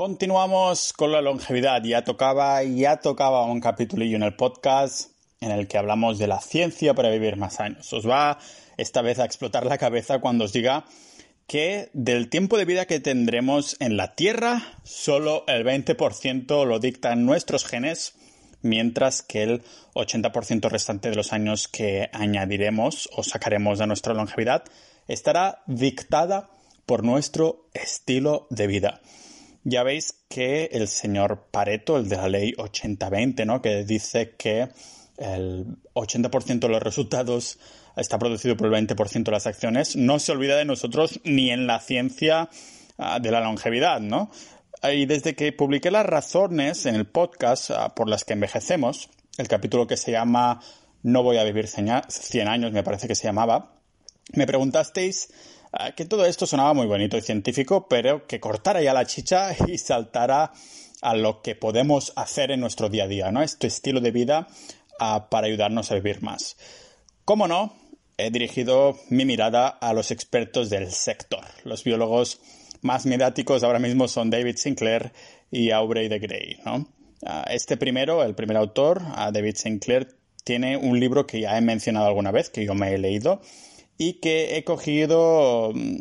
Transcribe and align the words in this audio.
Continuamos 0.00 0.94
con 0.94 1.12
la 1.12 1.20
longevidad. 1.20 1.82
Ya 1.84 2.04
tocaba, 2.04 2.62
ya 2.62 3.02
tocaba 3.02 3.44
un 3.44 3.60
capitulillo 3.60 4.16
en 4.16 4.22
el 4.22 4.34
podcast 4.34 5.10
en 5.42 5.50
el 5.50 5.68
que 5.68 5.76
hablamos 5.76 6.16
de 6.16 6.26
la 6.26 6.40
ciencia 6.40 6.94
para 6.94 7.10
vivir 7.10 7.36
más 7.36 7.60
años. 7.60 7.92
Os 7.92 8.08
va 8.08 8.38
esta 8.78 9.02
vez 9.02 9.18
a 9.18 9.26
explotar 9.26 9.66
la 9.66 9.76
cabeza 9.76 10.18
cuando 10.18 10.46
os 10.46 10.54
diga 10.54 10.86
que 11.46 11.90
del 11.92 12.30
tiempo 12.30 12.56
de 12.56 12.64
vida 12.64 12.86
que 12.86 12.98
tendremos 12.98 13.76
en 13.78 13.98
la 13.98 14.14
Tierra, 14.14 14.72
solo 14.84 15.44
el 15.46 15.66
20% 15.66 16.64
lo 16.64 16.78
dictan 16.78 17.26
nuestros 17.26 17.66
genes, 17.66 18.14
mientras 18.62 19.20
que 19.20 19.42
el 19.42 19.62
80% 19.92 20.70
restante 20.70 21.10
de 21.10 21.16
los 21.16 21.34
años 21.34 21.68
que 21.68 22.08
añadiremos 22.14 23.10
o 23.12 23.22
sacaremos 23.22 23.78
de 23.78 23.86
nuestra 23.86 24.14
longevidad 24.14 24.64
estará 25.08 25.62
dictada 25.66 26.48
por 26.86 27.04
nuestro 27.04 27.66
estilo 27.74 28.46
de 28.48 28.66
vida. 28.66 29.02
Ya 29.64 29.82
veis 29.82 30.14
que 30.28 30.70
el 30.72 30.88
señor 30.88 31.48
Pareto, 31.50 31.98
el 31.98 32.08
de 32.08 32.16
la 32.16 32.28
ley 32.28 32.52
80-20, 32.52 33.44
¿no? 33.44 33.60
que 33.60 33.84
dice 33.84 34.34
que 34.36 34.68
el 35.18 35.66
80% 35.94 36.60
de 36.60 36.68
los 36.68 36.82
resultados 36.82 37.58
está 37.96 38.18
producido 38.18 38.56
por 38.56 38.72
el 38.72 38.86
20% 38.86 39.24
de 39.24 39.30
las 39.30 39.46
acciones, 39.46 39.96
no 39.96 40.18
se 40.18 40.32
olvida 40.32 40.56
de 40.56 40.64
nosotros 40.64 41.20
ni 41.24 41.50
en 41.50 41.66
la 41.66 41.80
ciencia 41.80 42.48
ah, 42.98 43.18
de 43.20 43.30
la 43.30 43.40
longevidad, 43.40 44.00
¿no? 44.00 44.30
Y 44.82 45.04
desde 45.04 45.34
que 45.34 45.52
publiqué 45.52 45.90
las 45.90 46.06
razones 46.06 46.86
en 46.86 46.94
el 46.94 47.06
podcast 47.06 47.70
ah, 47.70 47.94
por 47.94 48.08
las 48.08 48.24
que 48.24 48.32
envejecemos, 48.32 49.10
el 49.36 49.48
capítulo 49.48 49.86
que 49.86 49.98
se 49.98 50.12
llama 50.12 50.60
No 51.02 51.22
voy 51.22 51.36
a 51.36 51.44
vivir 51.44 51.68
100 51.68 52.48
años, 52.48 52.72
me 52.72 52.82
parece 52.82 53.06
que 53.06 53.14
se 53.14 53.24
llamaba, 53.24 53.74
me 54.32 54.46
preguntasteis 54.46 55.28
que 55.96 56.04
todo 56.04 56.26
esto 56.26 56.46
sonaba 56.46 56.74
muy 56.74 56.86
bonito 56.86 57.16
y 57.16 57.20
científico, 57.20 57.86
pero 57.88 58.26
que 58.26 58.40
cortara 58.40 58.82
ya 58.82 58.92
la 58.92 59.06
chicha 59.06 59.54
y 59.66 59.78
saltara 59.78 60.52
a 61.02 61.14
lo 61.14 61.42
que 61.42 61.54
podemos 61.54 62.12
hacer 62.16 62.50
en 62.50 62.60
nuestro 62.60 62.88
día 62.88 63.04
a 63.04 63.08
día, 63.08 63.32
¿no? 63.32 63.42
Este 63.42 63.66
estilo 63.66 64.00
de 64.00 64.10
vida 64.10 64.48
ah, 64.98 65.28
para 65.30 65.46
ayudarnos 65.46 65.90
a 65.90 65.94
vivir 65.94 66.22
más. 66.22 66.56
¿Cómo 67.24 67.48
no? 67.48 67.74
He 68.18 68.30
dirigido 68.30 68.98
mi 69.08 69.24
mirada 69.24 69.68
a 69.68 69.94
los 69.94 70.10
expertos 70.10 70.68
del 70.68 70.90
sector. 70.90 71.44
Los 71.64 71.84
biólogos 71.84 72.40
más 72.82 73.06
mediáticos 73.06 73.62
ahora 73.62 73.78
mismo 73.78 74.08
son 74.08 74.30
David 74.30 74.56
Sinclair 74.56 75.12
y 75.50 75.70
Aubrey 75.70 76.08
de 76.08 76.18
Grey. 76.18 76.58
Ah, 77.24 77.44
este 77.48 77.76
primero, 77.76 78.22
el 78.22 78.34
primer 78.34 78.56
autor, 78.56 79.02
David 79.32 79.56
Sinclair, 79.56 80.16
tiene 80.44 80.76
un 80.76 80.98
libro 80.98 81.26
que 81.26 81.40
ya 81.40 81.56
he 81.56 81.60
mencionado 81.60 82.06
alguna 82.06 82.30
vez, 82.30 82.50
que 82.50 82.64
yo 82.64 82.74
me 82.74 82.92
he 82.92 82.98
leído, 82.98 83.40
y 84.00 84.14
que 84.14 84.56
he 84.56 84.64
cogido 84.64 85.72
mm, 85.74 86.00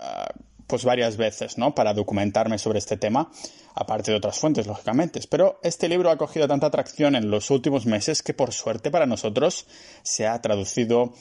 ah, 0.00 0.26
pues 0.66 0.84
varias 0.84 1.16
veces, 1.16 1.58
¿no? 1.58 1.76
Para 1.76 1.94
documentarme 1.94 2.58
sobre 2.58 2.80
este 2.80 2.96
tema, 2.96 3.30
aparte 3.72 4.10
de 4.10 4.16
otras 4.16 4.40
fuentes, 4.40 4.66
lógicamente. 4.66 5.20
Pero 5.30 5.60
este 5.62 5.88
libro 5.88 6.10
ha 6.10 6.18
cogido 6.18 6.48
tanta 6.48 6.66
atracción 6.66 7.14
en 7.14 7.30
los 7.30 7.52
últimos 7.52 7.86
meses 7.86 8.24
que 8.24 8.34
por 8.34 8.52
suerte 8.52 8.90
para 8.90 9.06
nosotros 9.06 9.68
se 10.02 10.26
ha 10.26 10.42
traducido 10.42 11.14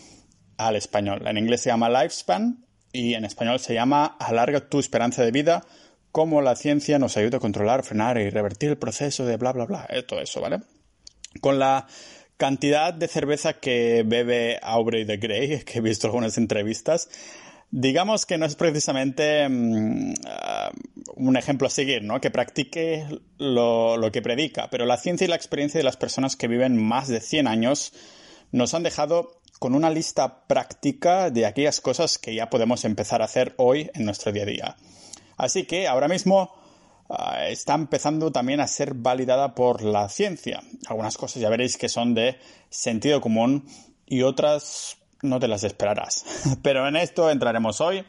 al 0.57 0.75
español. 0.75 1.27
En 1.27 1.37
inglés 1.37 1.61
se 1.61 1.69
llama 1.69 1.89
Lifespan 1.89 2.65
y 2.91 3.13
en 3.13 3.23
español 3.23 3.59
se 3.59 3.75
llama 3.75 4.17
Alarga 4.19 4.67
tu 4.67 4.79
esperanza 4.79 5.23
de 5.23 5.29
vida, 5.29 5.63
cómo 6.11 6.41
la 6.41 6.55
ciencia 6.55 6.97
nos 6.97 7.17
ayuda 7.17 7.37
a 7.37 7.39
controlar, 7.39 7.83
frenar 7.83 8.17
y 8.17 8.31
revertir 8.31 8.71
el 8.71 8.79
proceso 8.79 9.27
de 9.27 9.37
bla, 9.37 9.53
bla, 9.53 9.65
bla. 9.65 9.85
Eh, 9.91 10.01
todo 10.01 10.21
eso, 10.21 10.41
¿vale? 10.41 10.61
Con 11.39 11.59
la 11.59 11.85
cantidad 12.37 12.93
de 12.93 13.07
cerveza 13.07 13.53
que 13.53 14.03
bebe 14.05 14.59
Aubrey 14.61 15.05
de 15.05 15.17
Grey, 15.17 15.63
que 15.65 15.79
he 15.79 15.81
visto 15.81 16.07
algunas 16.07 16.37
entrevistas, 16.37 17.09
digamos 17.71 18.25
que 18.25 18.37
no 18.37 18.45
es 18.45 18.55
precisamente 18.55 19.47
mm, 19.49 20.13
ah, 20.27 20.71
un 21.15 21.37
ejemplo 21.37 21.67
a 21.67 21.71
seguir, 21.71 22.03
¿no? 22.03 22.21
Que 22.21 22.31
practique 22.31 23.05
lo, 23.37 23.97
lo, 23.97 24.11
que 24.11 24.21
predica, 24.21 24.69
pero 24.69 24.85
la 24.85 24.97
ciencia 24.97 25.25
y 25.25 25.27
la 25.27 25.35
experiencia 25.35 25.79
de 25.79 25.83
las 25.83 25.97
personas 25.97 26.35
que 26.35 26.47
viven 26.47 26.81
más 26.81 27.07
de 27.07 27.19
100 27.19 27.47
años 27.47 27.93
nos 28.51 28.73
han 28.73 28.83
dejado 28.83 29.41
con 29.59 29.73
una 29.73 29.89
lista 29.89 30.47
práctica 30.47 31.29
de 31.29 31.45
aquellas 31.45 31.81
cosas 31.81 32.17
que 32.17 32.35
ya 32.35 32.49
podemos 32.49 32.85
empezar 32.85 33.21
a 33.21 33.25
hacer 33.25 33.53
hoy 33.57 33.89
en 33.93 34.05
nuestro 34.05 34.31
día 34.31 34.43
a 34.43 34.45
día. 34.45 34.77
Así 35.37 35.65
que 35.65 35.87
ahora 35.87 36.07
mismo 36.07 36.53
está 37.47 37.75
empezando 37.75 38.31
también 38.31 38.59
a 38.59 38.67
ser 38.67 38.93
validada 38.93 39.55
por 39.55 39.83
la 39.83 40.09
ciencia. 40.09 40.61
Algunas 40.87 41.17
cosas 41.17 41.41
ya 41.41 41.49
veréis 41.49 41.77
que 41.77 41.89
son 41.89 42.13
de 42.13 42.37
sentido 42.69 43.21
común 43.21 43.65
y 44.05 44.23
otras 44.23 44.97
no 45.21 45.39
te 45.39 45.47
las 45.47 45.63
esperarás. 45.63 46.25
Pero 46.61 46.87
en 46.87 46.95
esto 46.95 47.29
entraremos 47.29 47.81
hoy, 47.81 48.03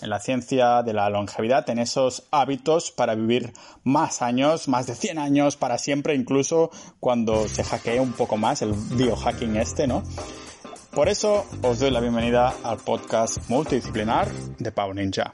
en 0.00 0.10
la 0.10 0.20
ciencia 0.20 0.82
de 0.82 0.92
la 0.92 1.10
longevidad, 1.10 1.68
en 1.70 1.78
esos 1.78 2.24
hábitos 2.30 2.90
para 2.90 3.14
vivir 3.14 3.52
más 3.84 4.22
años, 4.22 4.68
más 4.68 4.86
de 4.86 4.94
100 4.94 5.18
años, 5.18 5.56
para 5.56 5.78
siempre, 5.78 6.14
incluso 6.14 6.70
cuando 7.00 7.48
se 7.48 7.64
hackee 7.64 8.00
un 8.00 8.12
poco 8.12 8.36
más 8.36 8.62
el 8.62 8.72
biohacking 8.72 9.56
este, 9.56 9.86
¿no? 9.86 10.02
Por 10.92 11.08
eso 11.08 11.46
os 11.62 11.78
doy 11.78 11.90
la 11.90 12.00
bienvenida 12.00 12.54
al 12.62 12.76
podcast 12.76 13.38
multidisciplinar 13.48 14.30
de 14.58 14.72
Pau 14.72 14.92
Ninja. 14.92 15.32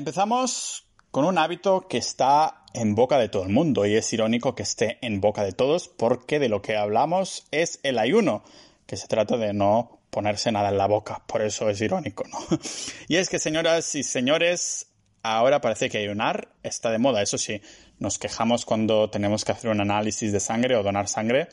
Empezamos 0.00 0.86
con 1.10 1.26
un 1.26 1.36
hábito 1.36 1.86
que 1.86 1.98
está 1.98 2.64
en 2.72 2.94
boca 2.94 3.18
de 3.18 3.28
todo 3.28 3.42
el 3.42 3.50
mundo 3.50 3.84
y 3.84 3.96
es 3.96 4.10
irónico 4.14 4.54
que 4.54 4.62
esté 4.62 4.96
en 5.02 5.20
boca 5.20 5.44
de 5.44 5.52
todos 5.52 5.88
porque 5.88 6.38
de 6.38 6.48
lo 6.48 6.62
que 6.62 6.78
hablamos 6.78 7.46
es 7.50 7.80
el 7.82 7.98
ayuno, 7.98 8.42
que 8.86 8.96
se 8.96 9.08
trata 9.08 9.36
de 9.36 9.52
no 9.52 9.98
ponerse 10.08 10.52
nada 10.52 10.70
en 10.70 10.78
la 10.78 10.86
boca, 10.86 11.22
por 11.26 11.42
eso 11.42 11.68
es 11.68 11.82
irónico, 11.82 12.24
¿no? 12.28 12.38
Y 13.08 13.16
es 13.16 13.28
que 13.28 13.38
señoras 13.38 13.94
y 13.94 14.02
señores, 14.02 14.86
ahora 15.22 15.60
parece 15.60 15.90
que 15.90 15.98
ayunar 15.98 16.48
está 16.62 16.90
de 16.90 16.98
moda, 16.98 17.20
eso 17.20 17.36
sí, 17.36 17.60
nos 17.98 18.18
quejamos 18.18 18.64
cuando 18.64 19.10
tenemos 19.10 19.44
que 19.44 19.52
hacer 19.52 19.70
un 19.70 19.82
análisis 19.82 20.32
de 20.32 20.40
sangre 20.40 20.76
o 20.76 20.82
donar 20.82 21.08
sangre. 21.08 21.48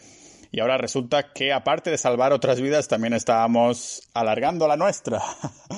Y 0.54 0.62
ahora 0.62 0.78
resulta 0.78 1.34
que 1.34 1.52
aparte 1.52 1.92
de 1.92 1.98
salvar 1.98 2.32
otras 2.32 2.62
vidas, 2.62 2.88
también 2.88 3.12
estábamos 3.12 4.08
alargando 4.14 4.70
la 4.70 4.78
nuestra. 4.78 5.22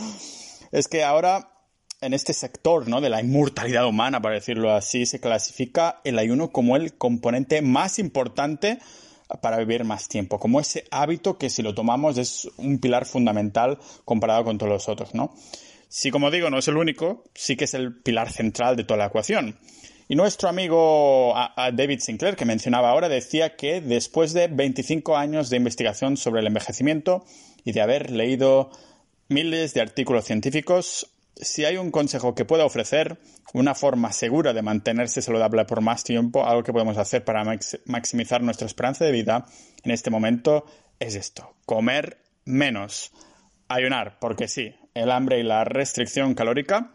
es 0.71 0.87
que 0.87 1.03
ahora 1.03 1.55
en 2.01 2.13
este 2.13 2.33
sector 2.33 2.87
¿no? 2.87 3.01
de 3.01 3.09
la 3.09 3.21
inmortalidad 3.21 3.85
humana, 3.85 4.21
para 4.21 4.35
decirlo 4.35 4.73
así, 4.73 5.05
se 5.05 5.19
clasifica 5.19 6.01
el 6.03 6.17
ayuno 6.17 6.51
como 6.51 6.75
el 6.75 6.93
componente 6.93 7.61
más 7.61 7.99
importante 7.99 8.79
para 9.41 9.57
vivir 9.57 9.83
más 9.83 10.07
tiempo, 10.07 10.39
como 10.39 10.59
ese 10.59 10.85
hábito 10.89 11.37
que 11.37 11.49
si 11.49 11.61
lo 11.61 11.75
tomamos 11.75 12.17
es 12.17 12.49
un 12.57 12.79
pilar 12.79 13.05
fundamental 13.05 13.77
comparado 14.03 14.43
con 14.43 14.57
todos 14.57 14.71
los 14.71 14.89
otros, 14.89 15.13
¿no? 15.13 15.35
Si 15.87 16.09
como 16.09 16.31
digo 16.31 16.49
no 16.49 16.57
es 16.57 16.67
el 16.67 16.77
único, 16.77 17.23
sí 17.35 17.55
que 17.55 17.65
es 17.65 17.73
el 17.75 17.95
pilar 18.01 18.31
central 18.31 18.75
de 18.75 18.85
toda 18.85 18.97
la 18.97 19.05
ecuación. 19.07 19.59
Y 20.07 20.15
nuestro 20.15 20.49
amigo 20.49 21.35
David 21.73 21.99
Sinclair, 21.99 22.35
que 22.35 22.45
mencionaba 22.45 22.89
ahora, 22.89 23.09
decía 23.09 23.55
que 23.55 23.81
después 23.81 24.33
de 24.33 24.47
25 24.47 25.15
años 25.15 25.51
de 25.51 25.57
investigación 25.57 26.17
sobre 26.17 26.41
el 26.41 26.47
envejecimiento 26.47 27.23
y 27.63 27.73
de 27.73 27.81
haber 27.81 28.09
leído 28.09 28.71
miles 29.27 29.75
de 29.75 29.81
artículos 29.81 30.25
científicos, 30.25 31.11
si 31.35 31.65
hay 31.65 31.77
un 31.77 31.91
consejo 31.91 32.35
que 32.35 32.45
pueda 32.45 32.65
ofrecer, 32.65 33.17
una 33.53 33.75
forma 33.75 34.11
segura 34.11 34.53
de 34.53 34.61
mantenerse 34.61 35.21
saludable 35.21 35.65
por 35.65 35.81
más 35.81 36.03
tiempo, 36.03 36.45
algo 36.45 36.63
que 36.63 36.73
podemos 36.73 36.97
hacer 36.97 37.23
para 37.23 37.43
maximizar 37.85 38.41
nuestra 38.41 38.67
esperanza 38.67 39.05
de 39.05 39.11
vida 39.11 39.45
en 39.83 39.91
este 39.91 40.09
momento, 40.09 40.65
es 40.99 41.15
esto, 41.15 41.55
comer 41.65 42.17
menos. 42.45 43.11
Ayunar, 43.67 44.17
porque 44.19 44.47
sí, 44.47 44.75
el 44.93 45.11
hambre 45.11 45.39
y 45.39 45.43
la 45.43 45.63
restricción 45.63 46.33
calórica 46.33 46.91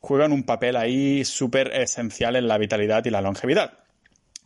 juegan 0.00 0.32
un 0.32 0.44
papel 0.44 0.76
ahí 0.76 1.24
súper 1.24 1.72
esencial 1.74 2.36
en 2.36 2.48
la 2.48 2.58
vitalidad 2.58 3.04
y 3.04 3.10
la 3.10 3.20
longevidad 3.20 3.85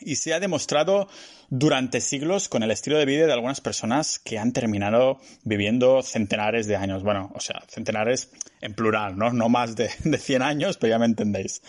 y 0.01 0.17
se 0.17 0.35
ha 0.35 0.41
demostrado 0.41 1.09
durante 1.49 2.01
siglos 2.01 2.49
con 2.49 2.63
el 2.63 2.71
estilo 2.71 2.99
de 2.99 3.07
vida 3.07 3.27
de 3.27 3.33
algunas 3.33 3.61
personas 3.61 4.19
que 4.19 4.39
han 4.39 4.53
terminado 4.53 5.19
viviendo 5.45 6.03
centenares 6.03 6.67
de 6.67 6.77
años. 6.77 7.03
Bueno, 7.03 7.33
o 7.35 7.41
sea, 7.41 7.63
centenares 7.69 8.31
en 8.61 8.75
plural, 8.75 9.17
¿no? 9.17 9.33
No 9.33 9.49
más 9.49 9.77
de, 9.77 9.91
de 10.05 10.19
100 10.19 10.43
años, 10.43 10.77
pero 10.77 10.93
ya 10.93 10.99
me 10.99 11.07
entendéis. 11.07 11.63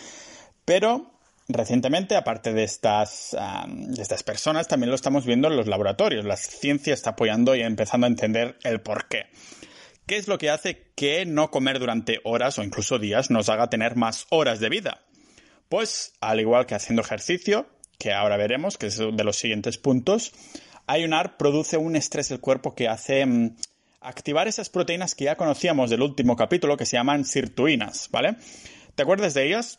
Pero 0.65 1.11
recientemente, 1.47 2.15
aparte 2.15 2.53
de 2.53 2.63
estas, 2.63 3.35
de 3.67 4.01
estas 4.01 4.23
personas, 4.23 4.67
también 4.67 4.89
lo 4.89 4.95
estamos 4.95 5.25
viendo 5.25 5.47
en 5.47 5.57
los 5.57 5.67
laboratorios. 5.67 6.25
La 6.25 6.37
ciencia 6.37 6.93
está 6.93 7.11
apoyando 7.11 7.55
y 7.55 7.61
empezando 7.61 8.05
a 8.05 8.09
entender 8.09 8.57
el 8.63 8.81
por 8.81 9.07
qué. 9.07 9.25
¿Qué 10.05 10.17
es 10.17 10.27
lo 10.27 10.37
que 10.37 10.49
hace 10.49 10.91
que 10.95 11.25
no 11.25 11.51
comer 11.51 11.79
durante 11.79 12.19
horas 12.23 12.59
o 12.59 12.63
incluso 12.63 12.99
días 12.99 13.29
nos 13.29 13.49
haga 13.49 13.69
tener 13.69 13.95
más 13.95 14.25
horas 14.29 14.59
de 14.59 14.69
vida? 14.69 15.01
Pues, 15.69 16.13
al 16.19 16.39
igual 16.39 16.65
que 16.65 16.75
haciendo 16.75 17.01
ejercicio, 17.01 17.67
que 18.01 18.13
ahora 18.13 18.35
veremos, 18.35 18.79
que 18.79 18.87
es 18.87 18.97
de 18.97 19.23
los 19.23 19.37
siguientes 19.37 19.77
puntos, 19.77 20.33
ayunar 20.87 21.37
produce 21.37 21.77
un 21.77 21.95
estrés 21.95 22.29
del 22.29 22.39
cuerpo 22.39 22.73
que 22.73 22.87
hace 22.87 23.23
mm, 23.23 23.55
activar 23.99 24.47
esas 24.47 24.69
proteínas 24.69 25.13
que 25.13 25.25
ya 25.25 25.35
conocíamos 25.35 25.91
del 25.91 26.01
último 26.01 26.35
capítulo, 26.35 26.77
que 26.77 26.87
se 26.87 26.97
llaman 26.97 27.25
sirtuinas, 27.25 28.09
¿vale? 28.09 28.37
¿Te 28.95 29.03
acuerdas 29.03 29.35
de 29.35 29.45
ellas? 29.45 29.77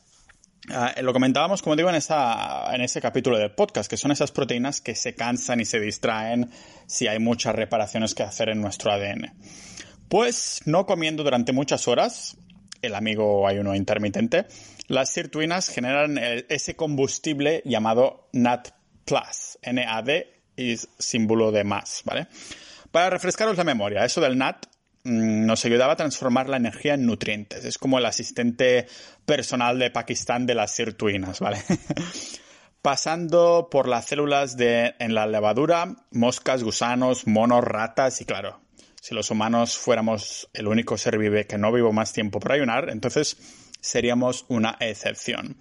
Ah, 0.71 0.95
lo 1.03 1.13
comentábamos, 1.13 1.63
como 1.63 1.75
digo, 1.75 1.89
en, 1.89 1.97
esa, 1.97 2.73
en 2.73 2.83
ese 2.83 3.01
capítulo 3.01 3.39
del 3.39 3.51
podcast, 3.51 3.91
que 3.91 3.97
son 3.97 4.13
esas 4.13 4.31
proteínas 4.31 4.81
que 4.81 4.95
se 4.95 5.17
cansan 5.17 5.61
y 5.61 5.65
se 5.65 5.81
distraen 5.81 6.49
si 6.87 7.09
hay 7.09 7.19
muchas 7.19 7.57
reparaciones 7.57 8.15
que 8.15 8.23
hacer 8.23 8.51
en 8.51 8.61
nuestro 8.61 8.93
ADN. 8.93 9.33
Pues 10.09 10.61
no 10.67 10.87
comiendo 10.87 11.25
durante 11.25 11.51
muchas 11.51 11.89
horas, 11.89 12.37
el 12.83 12.95
amigo 12.95 13.49
ayuno 13.49 13.75
intermitente, 13.75 14.47
las 14.93 15.09
sirtuinas 15.09 15.71
generan 15.71 16.19
ese 16.51 16.77
combustible 16.77 17.63
llamado 17.65 18.29
NAD+, 18.33 18.75
NAD 19.09 20.09
y 20.55 20.77
símbolo 20.99 21.51
de 21.51 21.65
más, 21.65 22.03
¿vale? 22.05 22.27
Para 22.91 23.09
refrescaros 23.09 23.57
la 23.57 23.65
memoria, 23.65 24.05
eso 24.05 24.21
del 24.21 24.37
NAD 24.37 24.57
mm, 25.05 25.47
nos 25.47 25.65
ayudaba 25.65 25.95
a 25.95 25.97
transformar 25.97 26.51
la 26.51 26.59
energía 26.59 26.93
en 26.93 27.07
nutrientes. 27.07 27.65
Es 27.65 27.79
como 27.79 27.97
el 27.97 28.05
asistente 28.05 28.87
personal 29.25 29.79
de 29.79 29.91
Pakistán 29.91 30.45
de 30.45 30.57
las 30.57 30.73
sirtuinas, 30.73 31.41
¿vale? 31.41 31.63
Pasando 32.83 33.69
por 33.71 33.89
las 33.89 34.05
células 34.05 34.59
de, 34.59 34.95
en 34.99 35.15
la 35.15 35.27
levadura, 35.27 36.05
moscas, 36.11 36.63
gusanos, 36.63 37.27
monos, 37.27 37.65
ratas 37.65 38.21
y 38.21 38.27
claro, 38.27 38.61
si 39.01 39.15
los 39.15 39.31
humanos 39.31 39.79
fuéramos 39.79 40.51
el 40.53 40.69
único 40.69 40.99
ser 40.99 41.17
vive 41.17 41.47
que 41.47 41.57
no 41.57 41.73
vivo 41.73 41.95
más 41.95 42.13
tiempo 42.13 42.41
por 42.41 42.53
ayunar, 42.53 42.91
entonces 42.91 43.39
seríamos 43.83 44.47
una 44.49 44.79
excepción. 44.81 45.59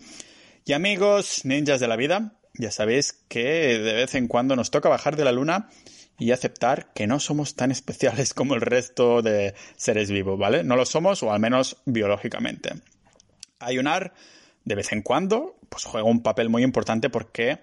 Y 0.64 0.72
amigos 0.72 1.42
ninjas 1.44 1.82
de 1.82 1.90
la 1.90 1.98
vida, 1.98 2.38
ya 2.54 2.72
sabéis 2.72 3.14
que 3.28 3.80
de 3.80 3.94
vez 3.94 4.16
en 4.16 4.30
cuando 4.30 4.56
nos 4.56 4.72
toca 4.72 4.88
bajar 4.88 5.18
de 5.18 5.26
la 5.26 5.34
luna 5.34 5.70
y 6.18 6.32
aceptar 6.32 6.94
que 6.94 7.08
no 7.08 7.20
somos 7.20 7.56
tan 7.56 7.72
especiales 7.72 8.34
como 8.36 8.54
el 8.54 8.62
resto 8.62 9.22
de 9.22 9.56
seres 9.76 10.12
vivos, 10.12 10.40
¿vale? 10.40 10.64
No 10.64 10.76
lo 10.78 10.86
somos, 10.86 11.24
o 11.24 11.34
al 11.34 11.40
menos 11.40 11.78
biológicamente. 11.86 12.76
Ayunar 13.60 14.14
de 14.64 14.76
vez 14.76 14.92
en 14.92 15.02
cuando, 15.02 15.58
pues 15.70 15.84
juega 15.86 16.08
un 16.08 16.22
papel 16.22 16.50
muy 16.50 16.64
importante 16.64 17.10
porque 17.10 17.60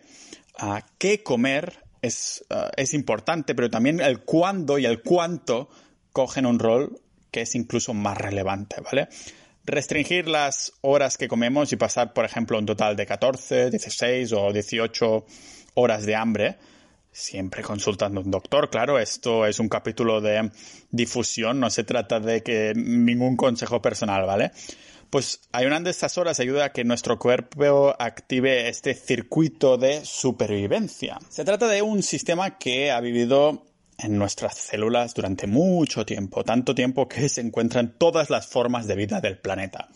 uh, 0.60 0.78
qué 0.98 1.22
comer 1.22 1.84
es, 2.02 2.44
uh, 2.50 2.70
es 2.76 2.94
importante, 2.94 3.54
pero 3.54 3.70
también 3.70 4.00
el 4.00 4.20
cuándo 4.24 4.78
y 4.78 4.86
el 4.86 5.02
cuánto 5.02 5.68
cogen 6.12 6.46
un 6.46 6.58
rol 6.58 7.00
que 7.30 7.42
es 7.42 7.54
incluso 7.54 7.94
más 7.94 8.18
relevante, 8.18 8.80
¿vale? 8.80 9.08
Restringir 9.68 10.28
las 10.28 10.72
horas 10.80 11.18
que 11.18 11.28
comemos 11.28 11.70
y 11.74 11.76
pasar, 11.76 12.14
por 12.14 12.24
ejemplo, 12.24 12.58
un 12.58 12.64
total 12.64 12.96
de 12.96 13.04
14, 13.04 13.68
16 13.68 14.32
o 14.32 14.50
18 14.50 15.26
horas 15.74 16.06
de 16.06 16.16
hambre, 16.16 16.56
siempre 17.12 17.62
consultando 17.62 18.20
a 18.20 18.24
un 18.24 18.30
doctor, 18.30 18.70
claro, 18.70 18.98
esto 18.98 19.44
es 19.44 19.58
un 19.60 19.68
capítulo 19.68 20.22
de 20.22 20.50
difusión, 20.90 21.60
no 21.60 21.68
se 21.68 21.84
trata 21.84 22.18
de 22.18 22.42
que 22.42 22.72
ningún 22.74 23.36
consejo 23.36 23.82
personal, 23.82 24.24
¿vale? 24.24 24.52
Pues 25.10 25.42
ayunando 25.52 25.90
estas 25.90 26.16
horas 26.16 26.40
ayuda 26.40 26.64
a 26.64 26.72
que 26.72 26.84
nuestro 26.84 27.18
cuerpo 27.18 27.94
active 27.98 28.70
este 28.70 28.94
circuito 28.94 29.76
de 29.76 30.02
supervivencia. 30.02 31.18
Se 31.28 31.44
trata 31.44 31.68
de 31.68 31.82
un 31.82 32.02
sistema 32.02 32.56
que 32.56 32.90
ha 32.90 33.00
vivido 33.00 33.66
en 33.98 34.16
nuestras 34.16 34.56
células 34.56 35.14
durante 35.14 35.46
mucho 35.46 36.06
tiempo, 36.06 36.44
tanto 36.44 36.74
tiempo 36.74 37.08
que 37.08 37.28
se 37.28 37.40
encuentran 37.40 37.94
todas 37.98 38.30
las 38.30 38.46
formas 38.46 38.86
de 38.86 38.96
vida 38.96 39.20
del 39.20 39.38
planeta. 39.38 39.88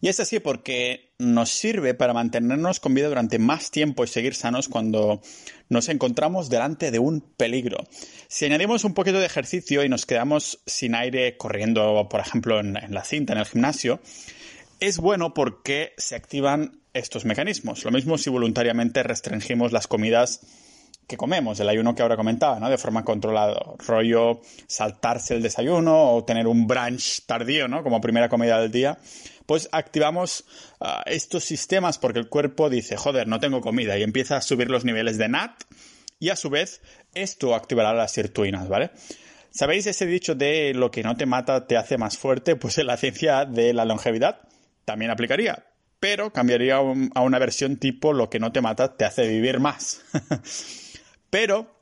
Y 0.00 0.08
es 0.08 0.20
así 0.20 0.38
porque 0.38 1.12
nos 1.18 1.50
sirve 1.50 1.94
para 1.94 2.14
mantenernos 2.14 2.78
con 2.78 2.94
vida 2.94 3.08
durante 3.08 3.38
más 3.38 3.70
tiempo 3.70 4.04
y 4.04 4.06
seguir 4.06 4.34
sanos 4.34 4.68
cuando 4.68 5.20
nos 5.68 5.88
encontramos 5.88 6.48
delante 6.48 6.90
de 6.90 7.00
un 7.00 7.20
peligro. 7.20 7.84
Si 8.28 8.44
añadimos 8.44 8.84
un 8.84 8.94
poquito 8.94 9.18
de 9.18 9.26
ejercicio 9.26 9.82
y 9.84 9.88
nos 9.88 10.06
quedamos 10.06 10.60
sin 10.66 10.94
aire 10.94 11.36
corriendo, 11.36 12.06
por 12.08 12.20
ejemplo, 12.20 12.60
en, 12.60 12.74
la 12.90 13.04
cinta, 13.04 13.32
en 13.32 13.40
el 13.40 13.46
gimnasio, 13.46 14.00
es 14.78 14.98
bueno 14.98 15.34
porque 15.34 15.94
se 15.96 16.14
activan 16.14 16.80
estos 16.94 17.24
mecanismos. 17.24 17.84
Lo 17.84 17.90
mismo 17.90 18.18
si 18.18 18.30
voluntariamente 18.30 19.02
restringimos 19.02 19.72
las 19.72 19.88
comidas 19.88 20.42
que 21.08 21.16
comemos, 21.16 21.58
el 21.58 21.68
ayuno 21.70 21.94
que 21.94 22.02
ahora 22.02 22.16
comentaba, 22.16 22.60
¿no? 22.60 22.68
De 22.68 22.76
forma 22.76 23.02
controlada. 23.02 23.58
Rollo 23.78 24.42
saltarse 24.66 25.34
el 25.34 25.42
desayuno 25.42 26.12
o 26.12 26.24
tener 26.24 26.46
un 26.46 26.66
brunch 26.66 27.24
tardío, 27.24 27.66
¿no? 27.66 27.82
Como 27.82 28.02
primera 28.02 28.28
comida 28.28 28.60
del 28.60 28.70
día. 28.70 28.98
Pues 29.46 29.70
activamos 29.72 30.44
uh, 30.80 31.00
estos 31.06 31.44
sistemas 31.44 31.96
porque 31.96 32.18
el 32.18 32.28
cuerpo 32.28 32.68
dice, 32.68 32.98
joder, 32.98 33.26
no 33.26 33.40
tengo 33.40 33.62
comida 33.62 33.96
y 33.96 34.02
empieza 34.02 34.36
a 34.36 34.42
subir 34.42 34.68
los 34.68 34.84
niveles 34.84 35.16
de 35.16 35.30
NAT 35.30 35.62
y 36.20 36.28
a 36.28 36.36
su 36.36 36.50
vez 36.50 36.82
esto 37.14 37.54
activará 37.54 37.94
las 37.94 38.12
sirtuinas, 38.12 38.68
¿vale? 38.68 38.90
¿Sabéis 39.50 39.86
ese 39.86 40.04
dicho 40.04 40.34
de 40.34 40.74
lo 40.74 40.90
que 40.90 41.02
no 41.02 41.16
te 41.16 41.24
mata 41.24 41.66
te 41.66 41.78
hace 41.78 41.96
más 41.96 42.18
fuerte? 42.18 42.54
Pues 42.54 42.76
en 42.76 42.86
la 42.86 42.98
ciencia 42.98 43.46
de 43.46 43.72
la 43.72 43.86
longevidad 43.86 44.40
también 44.84 45.10
aplicaría, 45.10 45.64
pero 46.00 46.34
cambiaría 46.34 46.76
a 46.76 47.22
una 47.22 47.38
versión 47.38 47.78
tipo 47.78 48.12
lo 48.12 48.28
que 48.28 48.40
no 48.40 48.52
te 48.52 48.60
mata 48.60 48.94
te 48.94 49.06
hace 49.06 49.26
vivir 49.26 49.58
más. 49.58 50.02
pero 51.30 51.78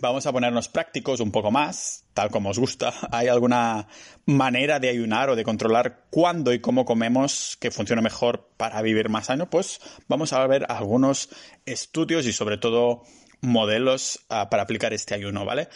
vamos 0.00 0.26
a 0.26 0.32
ponernos 0.32 0.68
prácticos 0.68 1.20
un 1.20 1.32
poco 1.32 1.50
más, 1.50 2.04
tal 2.14 2.30
como 2.30 2.50
os 2.50 2.58
gusta. 2.58 2.92
¿Hay 3.10 3.28
alguna 3.28 3.88
manera 4.26 4.78
de 4.78 4.88
ayunar 4.88 5.30
o 5.30 5.36
de 5.36 5.44
controlar 5.44 6.04
cuándo 6.10 6.52
y 6.52 6.60
cómo 6.60 6.84
comemos 6.84 7.56
que 7.60 7.70
funcione 7.70 8.02
mejor 8.02 8.48
para 8.56 8.82
vivir 8.82 9.08
más 9.08 9.30
años? 9.30 9.48
Pues 9.50 9.80
vamos 10.08 10.32
a 10.32 10.46
ver 10.46 10.66
algunos 10.68 11.30
estudios 11.66 12.26
y 12.26 12.32
sobre 12.32 12.58
todo 12.58 13.02
modelos 13.40 14.20
uh, 14.30 14.48
para 14.50 14.62
aplicar 14.62 14.92
este 14.92 15.14
ayuno, 15.14 15.44
¿vale? 15.44 15.68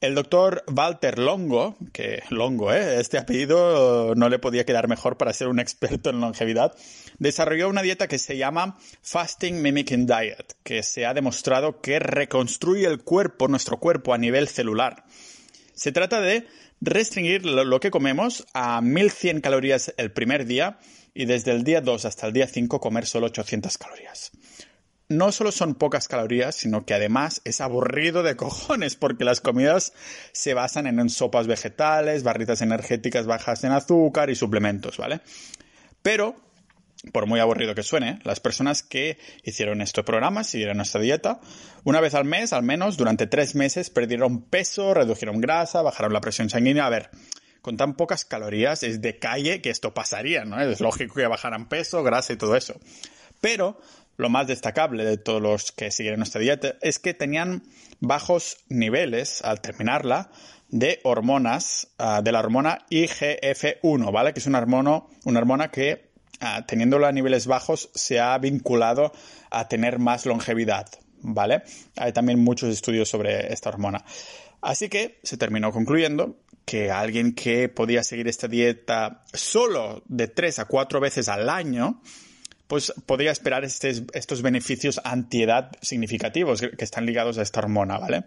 El 0.00 0.14
doctor 0.14 0.64
Walter 0.74 1.18
Longo, 1.18 1.76
que 1.92 2.22
Longo, 2.30 2.72
¿eh? 2.72 2.98
este 3.00 3.18
apellido 3.18 4.14
no 4.14 4.30
le 4.30 4.38
podía 4.38 4.64
quedar 4.64 4.88
mejor 4.88 5.18
para 5.18 5.34
ser 5.34 5.48
un 5.48 5.60
experto 5.60 6.08
en 6.08 6.22
longevidad, 6.22 6.74
desarrolló 7.18 7.68
una 7.68 7.82
dieta 7.82 8.08
que 8.08 8.16
se 8.16 8.38
llama 8.38 8.78
Fasting 9.02 9.60
Mimicking 9.60 10.06
Diet, 10.06 10.54
que 10.62 10.82
se 10.82 11.04
ha 11.04 11.12
demostrado 11.12 11.82
que 11.82 11.98
reconstruye 11.98 12.86
el 12.86 13.02
cuerpo, 13.02 13.46
nuestro 13.46 13.78
cuerpo 13.78 14.14
a 14.14 14.18
nivel 14.18 14.48
celular. 14.48 15.04
Se 15.74 15.92
trata 15.92 16.22
de 16.22 16.46
restringir 16.80 17.44
lo 17.44 17.78
que 17.78 17.90
comemos 17.90 18.46
a 18.54 18.80
1100 18.80 19.42
calorías 19.42 19.92
el 19.98 20.12
primer 20.12 20.46
día 20.46 20.78
y 21.12 21.26
desde 21.26 21.50
el 21.50 21.62
día 21.62 21.82
2 21.82 22.06
hasta 22.06 22.26
el 22.26 22.32
día 22.32 22.46
5 22.46 22.80
comer 22.80 23.04
solo 23.04 23.26
800 23.26 23.76
calorías 23.76 24.32
no 25.10 25.32
solo 25.32 25.50
son 25.50 25.74
pocas 25.74 26.06
calorías, 26.06 26.54
sino 26.54 26.86
que 26.86 26.94
además 26.94 27.42
es 27.44 27.60
aburrido 27.60 28.22
de 28.22 28.36
cojones, 28.36 28.94
porque 28.94 29.24
las 29.24 29.40
comidas 29.42 29.92
se 30.32 30.54
basan 30.54 30.86
en 30.86 31.10
sopas 31.10 31.46
vegetales, 31.46 32.22
barritas 32.22 32.62
energéticas 32.62 33.26
bajas 33.26 33.64
en 33.64 33.72
azúcar 33.72 34.30
y 34.30 34.36
suplementos, 34.36 34.96
¿vale? 34.96 35.20
Pero, 36.02 36.36
por 37.12 37.26
muy 37.26 37.40
aburrido 37.40 37.74
que 37.74 37.82
suene, 37.82 38.20
las 38.22 38.38
personas 38.38 38.84
que 38.84 39.18
hicieron 39.42 39.82
este 39.82 40.04
programa, 40.04 40.44
siguieron 40.44 40.76
nuestra 40.76 41.00
dieta, 41.00 41.40
una 41.82 42.00
vez 42.00 42.14
al 42.14 42.24
mes, 42.24 42.52
al 42.52 42.62
menos, 42.62 42.96
durante 42.96 43.26
tres 43.26 43.56
meses, 43.56 43.90
perdieron 43.90 44.42
peso, 44.42 44.94
redujeron 44.94 45.40
grasa, 45.40 45.82
bajaron 45.82 46.12
la 46.12 46.20
presión 46.20 46.50
sanguínea. 46.50 46.86
A 46.86 46.90
ver, 46.90 47.10
con 47.62 47.76
tan 47.76 47.94
pocas 47.94 48.24
calorías 48.24 48.84
es 48.84 49.00
de 49.00 49.18
calle 49.18 49.60
que 49.60 49.70
esto 49.70 49.92
pasaría, 49.92 50.44
¿no? 50.44 50.60
Es 50.60 50.80
lógico 50.80 51.14
que 51.16 51.26
bajaran 51.26 51.68
peso, 51.68 52.02
grasa 52.04 52.32
y 52.32 52.36
todo 52.36 52.54
eso. 52.54 52.78
Pero 53.40 53.80
lo 54.20 54.28
más 54.28 54.46
destacable 54.46 55.04
de 55.04 55.16
todos 55.16 55.40
los 55.40 55.72
que 55.72 55.90
siguieron 55.90 56.20
nuestra 56.20 56.40
dieta 56.40 56.74
es 56.82 56.98
que 56.98 57.14
tenían 57.14 57.62
bajos 58.00 58.58
niveles 58.68 59.42
al 59.42 59.60
terminarla 59.60 60.30
de 60.68 61.00
hormonas, 61.04 61.88
uh, 61.98 62.22
de 62.22 62.30
la 62.30 62.40
hormona 62.40 62.86
IGF-1, 62.90 64.12
¿vale? 64.12 64.32
Que 64.32 64.40
es 64.40 64.46
una 64.46 64.58
hormona, 64.58 65.02
una 65.24 65.40
hormona 65.40 65.70
que, 65.70 66.10
uh, 66.42 66.62
teniéndola 66.66 67.08
a 67.08 67.12
niveles 67.12 67.46
bajos, 67.46 67.90
se 67.94 68.20
ha 68.20 68.36
vinculado 68.38 69.12
a 69.50 69.68
tener 69.68 69.98
más 69.98 70.26
longevidad, 70.26 70.86
¿vale? 71.22 71.62
Hay 71.96 72.12
también 72.12 72.38
muchos 72.38 72.68
estudios 72.68 73.08
sobre 73.08 73.52
esta 73.52 73.70
hormona. 73.70 74.04
Así 74.60 74.90
que 74.90 75.18
se 75.22 75.38
terminó 75.38 75.72
concluyendo 75.72 76.36
que 76.66 76.90
alguien 76.90 77.34
que 77.34 77.70
podía 77.70 78.04
seguir 78.04 78.28
esta 78.28 78.46
dieta 78.46 79.24
solo 79.32 80.02
de 80.06 80.28
tres 80.28 80.58
a 80.58 80.66
cuatro 80.66 81.00
veces 81.00 81.28
al 81.28 81.48
año, 81.48 82.02
pues 82.70 82.94
podría 83.04 83.32
esperar 83.32 83.64
estos 83.64 84.42
beneficios 84.42 85.00
antiedad 85.02 85.72
significativos 85.82 86.60
que 86.60 86.84
están 86.84 87.04
ligados 87.04 87.36
a 87.36 87.42
esta 87.42 87.58
hormona, 87.58 87.98
¿vale? 87.98 88.22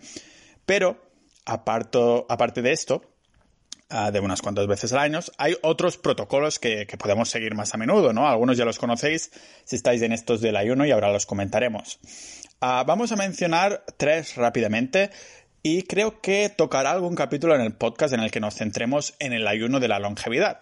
Pero, 0.66 1.02
aparte 1.46 2.62
de 2.62 2.74
esto, 2.74 3.04
ah, 3.90 4.12
de 4.12 4.20
unas 4.20 4.42
cuantas 4.42 4.68
veces 4.68 4.92
al 4.92 5.00
año, 5.00 5.22
hay 5.38 5.56
otros 5.62 5.98
protocolos 5.98 6.60
que, 6.60 6.86
podemos 7.00 7.30
seguir 7.30 7.56
más 7.56 7.74
a 7.74 7.78
menudo, 7.78 8.12
¿no? 8.12 8.28
Algunos 8.28 8.58
ya 8.58 8.66
los 8.66 8.80
conocéis 8.80 9.32
si 9.64 9.78
estáis 9.78 10.02
en 10.02 10.12
estos 10.12 10.42
del 10.42 10.58
ayuno 10.58 10.86
y 10.86 10.92
ahora 10.92 11.14
los 11.14 11.26
comentaremos. 11.26 12.00
Ah, 12.60 12.84
vamos 12.86 13.14
a 13.14 13.16
mencionar 13.16 13.86
tres 13.96 14.36
rápidamente 14.36 15.10
y 15.62 15.84
creo 15.84 16.20
que 16.20 16.50
tocará 16.50 16.92
algún 16.92 17.16
capítulo 17.16 17.56
en 17.56 17.62
el 17.62 17.72
podcast 17.72 18.14
en 18.14 18.20
el 18.20 18.30
que 18.30 18.42
nos 18.42 18.56
centremos 18.56 19.16
en 19.20 19.32
el 19.32 19.48
ayuno 19.48 19.80
de 19.80 19.88
la 19.88 20.00
longevidad. 20.00 20.60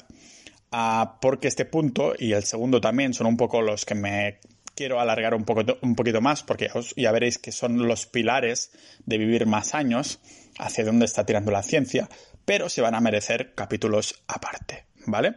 Porque 1.22 1.48
este 1.48 1.66
punto 1.66 2.13
y 2.18 2.34
el 2.34 2.44
segundo 2.44 2.80
también 2.80 3.13
son 3.13 3.28
un 3.28 3.38
poco 3.38 3.62
los 3.62 3.86
que 3.86 3.96
me 3.96 4.40
quiero 4.75 5.00
alargar 5.00 5.34
un, 5.36 5.44
poco, 5.44 5.63
un 5.82 5.96
poquito 5.96 6.22
más, 6.22 6.44
porque 6.44 6.70
ya 6.96 7.12
veréis 7.12 7.38
que 7.38 7.51
son 7.51 7.88
los 7.88 8.06
pilares 8.06 8.72
de 9.06 9.18
vivir 9.18 9.46
más 9.46 9.75
años, 9.75 10.20
hacia 10.58 10.86
dónde 10.86 11.06
está 11.06 11.25
tirando 11.25 11.51
la 11.51 11.63
ciencia, 11.63 12.10
pero 12.46 12.70
se 12.70 12.82
van 12.82 12.96
a 12.96 13.01
merecer 13.01 13.54
capítulos 13.54 14.24
aparte, 14.28 14.86
¿vale? 15.06 15.36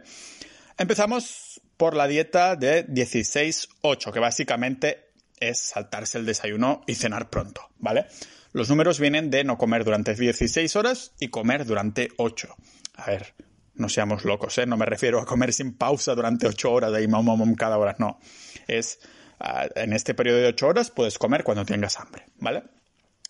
Empezamos 0.77 1.61
por 1.77 1.95
la 1.95 2.07
dieta 2.07 2.55
de 2.55 2.87
16-8, 2.87 4.11
que 4.11 4.19
básicamente 4.19 5.11
es 5.39 5.59
saltarse 5.59 6.17
el 6.17 6.25
desayuno 6.25 6.81
y 6.87 6.95
cenar 6.95 7.29
pronto, 7.29 7.69
¿vale? 7.79 8.07
Los 8.53 8.69
números 8.69 8.99
vienen 8.99 9.29
de 9.29 9.43
no 9.43 9.57
comer 9.57 9.83
durante 9.83 10.15
16 10.15 10.75
horas 10.75 11.13
y 11.19 11.27
comer 11.27 11.65
durante 11.65 12.09
8. 12.17 12.55
A 12.95 13.05
ver, 13.11 13.33
no 13.75 13.89
seamos 13.89 14.25
locos, 14.25 14.57
¿eh? 14.57 14.65
No 14.65 14.77
me 14.77 14.85
refiero 14.85 15.19
a 15.19 15.25
comer 15.25 15.53
sin 15.53 15.73
pausa 15.73 16.15
durante 16.15 16.47
8 16.47 16.71
horas, 16.71 16.93
ahí 16.93 17.07
mom, 17.07 17.55
cada 17.55 17.77
hora, 17.77 17.95
no. 17.99 18.19
Es, 18.67 18.99
ah, 19.39 19.67
en 19.75 19.93
este 19.93 20.13
periodo 20.13 20.39
de 20.39 20.47
8 20.47 20.67
horas 20.67 20.91
puedes 20.91 21.17
comer 21.17 21.43
cuando 21.43 21.65
tengas 21.65 21.99
hambre, 21.99 22.25
¿vale? 22.39 22.63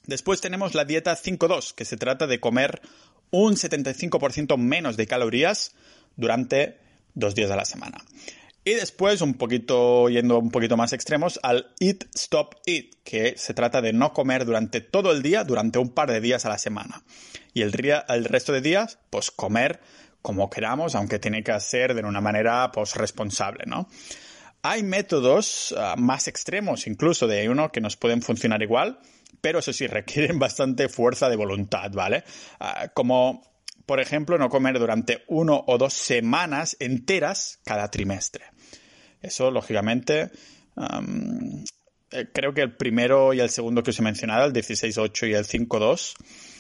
Después 0.06 0.42
tenemos 0.42 0.76
la 0.76 0.86
dieta 0.86 1.16
5-2, 1.16 1.74
que 1.74 1.86
se 1.86 1.98
trata 1.98 2.28
de 2.28 2.40
comer 2.40 2.82
un 3.32 3.56
75% 3.56 4.58
menos 4.58 4.98
de 4.98 5.08
calorías 5.08 5.74
durante 6.16 6.80
dos 7.16 7.34
días 7.34 7.50
a 7.50 7.56
la 7.56 7.66
semana. 7.66 7.98
Y 8.68 8.74
después, 8.74 9.22
un 9.22 9.36
poquito, 9.36 10.10
yendo 10.10 10.40
un 10.40 10.50
poquito 10.50 10.76
más 10.76 10.92
extremos, 10.92 11.40
al 11.44 11.72
Eat 11.80 12.06
Stop 12.16 12.56
Eat, 12.66 12.86
que 13.04 13.36
se 13.38 13.54
trata 13.54 13.80
de 13.80 13.94
no 13.94 14.12
comer 14.12 14.44
durante 14.44 14.82
todo 14.82 15.12
el 15.12 15.22
día, 15.22 15.44
durante 15.44 15.78
un 15.78 15.90
par 15.90 16.12
de 16.12 16.20
días 16.20 16.46
a 16.46 16.50
la 16.50 16.58
semana. 16.58 17.04
Y 17.54 17.62
el, 17.62 17.74
el 18.10 18.26
resto 18.26 18.54
de 18.54 18.62
días, 18.62 18.98
pues 19.12 19.30
comer 19.30 19.80
como 20.26 20.50
queramos, 20.50 20.96
aunque 20.96 21.20
tiene 21.20 21.44
que 21.44 21.60
ser 21.60 21.94
de 21.94 22.02
una 22.02 22.20
manera 22.20 22.72
pues 22.72 22.96
responsable, 22.96 23.66
¿no? 23.68 23.88
Hay 24.64 24.82
métodos 24.82 25.76
ah, 25.78 25.94
más 26.00 26.28
extremos, 26.28 26.88
incluso 26.88 27.28
de 27.28 27.48
uno, 27.48 27.72
que 27.72 27.80
nos 27.80 27.96
pueden 27.96 28.24
funcionar 28.24 28.64
igual, 28.64 28.98
pero 29.40 29.60
eso 29.60 29.72
sí, 29.72 29.86
requieren 30.00 30.40
bastante 30.40 30.90
fuerza 30.90 31.30
de 31.30 31.36
voluntad, 31.36 31.92
¿vale? 31.92 32.24
Ah, 32.60 32.88
como 32.92 33.44
por 33.86 34.00
ejemplo, 34.00 34.40
no 34.40 34.50
comer 34.50 34.80
durante 34.80 35.24
uno 35.28 35.64
o 35.68 35.78
dos 35.78 35.94
semanas 35.94 36.76
enteras 36.80 37.60
cada 37.64 37.92
trimestre. 37.92 38.46
Eso, 39.22 39.52
lógicamente, 39.52 40.32
eh, 42.10 42.26
creo 42.34 42.52
que 42.52 42.62
el 42.62 42.76
primero 42.76 43.32
y 43.36 43.42
el 43.42 43.52
segundo 43.52 43.84
que 43.84 43.92
os 43.92 44.00
he 44.00 44.02
mencionado, 44.02 44.48
el 44.48 44.54
16.8 44.54 45.30
y 45.30 45.34
el 45.36 45.46
5.2, 45.46 46.16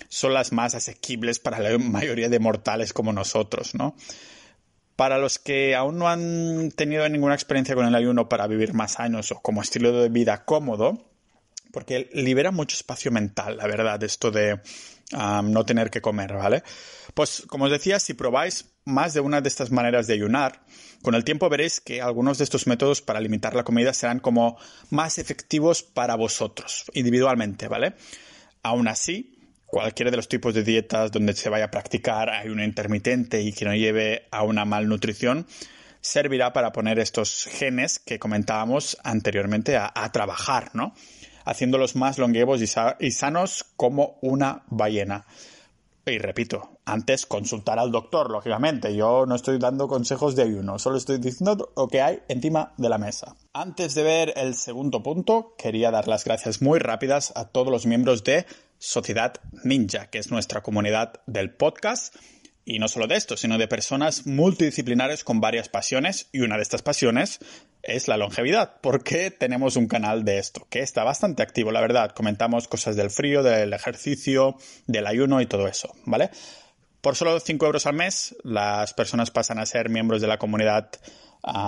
son 0.10 0.34
las 0.34 0.52
más 0.52 0.76
asequibles 0.76 1.40
para 1.40 1.60
la 1.60 1.78
mayoría 1.78 2.30
de 2.30 2.40
mortales 2.40 2.94
como 2.94 3.14
nosotros, 3.14 3.76
¿no? 3.76 3.96
Para 4.96 5.18
los 5.18 5.40
que 5.40 5.76
aún 5.76 5.98
no 5.98 6.08
han 6.08 6.72
tenido 6.72 7.08
ninguna 7.10 7.34
experiencia 7.34 7.76
con 7.76 7.86
el 7.86 7.96
ayuno 7.96 8.30
para 8.30 8.48
vivir 8.48 8.74
más 8.74 9.00
años 9.00 9.32
o 9.32 9.42
como 9.42 9.62
estilo 9.62 9.92
de 9.92 10.10
vida 10.10 10.46
cómodo, 10.46 11.10
porque 11.72 12.10
libera 12.14 12.52
mucho 12.52 12.78
espacio 12.78 13.12
mental, 13.12 13.58
la 13.58 13.68
verdad, 13.68 14.02
esto 14.04 14.32
de 14.32 14.62
no 15.12 15.66
tener 15.66 15.90
que 15.90 16.00
comer, 16.02 16.34
¿vale? 16.34 16.64
Pues 17.14 17.44
como 17.48 17.66
os 17.66 17.72
decía, 17.72 18.00
si 18.00 18.14
probáis 18.14 18.66
más 18.86 19.14
de 19.14 19.20
una 19.20 19.42
de 19.42 19.50
estas 19.50 19.72
maneras 19.72 20.08
de 20.08 20.14
ayunar, 20.14 20.62
con 21.02 21.14
el 21.14 21.26
tiempo 21.26 21.50
veréis 21.50 21.82
que 21.82 22.02
algunos 22.02 22.38
de 22.38 22.46
estos 22.46 22.66
métodos 22.66 23.02
para 23.02 23.20
limitar 23.20 23.54
la 23.54 23.66
comida 23.66 23.94
serán 23.94 24.20
como 24.20 24.58
más 24.90 25.18
efectivos 25.18 25.84
para 25.84 26.16
vosotros, 26.16 26.86
individualmente, 26.94 27.68
¿vale? 27.68 27.96
Aún 28.64 28.88
así, 28.88 29.35
cualquiera 29.66 30.12
de 30.12 30.18
los 30.18 30.28
tipos 30.28 30.54
de 30.54 30.64
dietas 30.64 31.12
donde 31.12 31.34
se 31.34 31.50
vaya 31.50 31.66
a 31.66 31.72
practicar 31.72 32.30
ayuno 32.30 32.64
intermitente 32.64 33.42
y 33.42 33.54
que 33.54 33.66
no 33.66 33.76
lleve 33.76 34.28
a 34.32 34.44
una 34.44 34.66
malnutrición, 34.66 35.48
servirá 36.02 36.54
para 36.54 36.72
poner 36.72 37.00
estos 37.00 37.46
genes 37.46 38.00
que 38.00 38.20
comentábamos 38.20 38.98
anteriormente 39.04 39.76
a, 39.78 39.92
a 39.94 40.12
trabajar, 40.12 40.72
¿no? 40.74 40.94
haciéndolos 41.46 41.96
más 41.96 42.18
longevos 42.18 42.62
y, 42.62 43.12
sanos 43.12 43.66
como 43.78 44.18
una 44.22 44.64
ballena. 44.68 45.26
Y 46.08 46.20
repito, 46.20 46.80
antes 46.86 47.26
consultar 47.26 47.80
al 47.80 47.92
doctor, 47.92 48.30
lógicamente. 48.30 48.96
Yo 48.96 49.26
no 49.26 49.34
estoy 49.34 49.58
dando 49.58 49.88
consejos 49.88 50.36
de 50.36 50.44
ayuno, 50.44 50.78
solo 50.78 50.98
estoy 50.98 51.18
diciendo 51.18 51.72
lo 51.76 51.88
que 51.88 52.02
hay 52.04 52.20
encima 52.28 52.74
de 52.78 52.90
la 52.90 53.00
mesa. 53.00 53.36
Antes 53.54 53.96
de 53.96 54.04
ver 54.04 54.34
el 54.36 54.54
segundo 54.54 55.02
punto, 55.02 55.56
quería 55.58 55.90
dar 55.90 56.08
las 56.08 56.24
gracias 56.24 56.62
muy 56.62 56.78
rápidas 56.78 57.34
a 57.36 57.46
todos 57.46 57.72
los 57.72 57.88
miembros 57.88 58.24
de 58.24 58.46
Sociedad 58.78 59.34
Ninja, 59.64 60.08
que 60.12 60.20
es 60.20 60.30
nuestra 60.30 60.62
comunidad 60.62 61.22
del 61.26 61.56
podcast 61.56 62.16
y 62.66 62.80
no 62.80 62.88
solo 62.88 63.08
de 63.08 63.16
esto, 63.16 63.38
sino 63.38 63.58
de 63.58 63.68
personas 63.68 64.26
multidisciplinares 64.26 65.24
con 65.24 65.40
varias 65.40 65.70
pasiones, 65.70 66.28
y 66.32 66.42
una 66.42 66.58
de 66.58 66.64
estas 66.64 66.82
pasiones 66.82 67.40
es 67.84 68.08
la 68.08 68.18
longevidad, 68.18 68.82
porque 68.82 69.30
tenemos 69.30 69.76
un 69.76 69.88
canal 69.88 70.26
de 70.26 70.40
esto, 70.40 70.66
que 70.70 70.80
está 70.80 71.04
bastante 71.04 71.44
activo, 71.44 71.72
la 71.72 71.82
verdad. 71.82 72.12
Comentamos 72.12 72.68
cosas 72.68 72.96
del 72.96 73.12
frío, 73.12 73.44
del 73.44 73.72
ejercicio, 73.74 74.58
del 74.88 75.06
ayuno 75.06 75.40
y 75.42 75.46
todo 75.46 75.68
eso, 75.68 75.94
¿vale? 76.06 76.32
Por 77.02 77.16
solo 77.16 77.40
5 77.40 77.66
euros 77.68 77.86
al 77.86 77.94
mes, 77.94 78.36
las 78.44 78.96
personas 78.96 79.30
pasan 79.30 79.60
a 79.60 79.68
ser 79.68 79.90
miembros 79.90 80.22
de 80.22 80.28
la 80.28 80.40
comunidad 80.40 80.90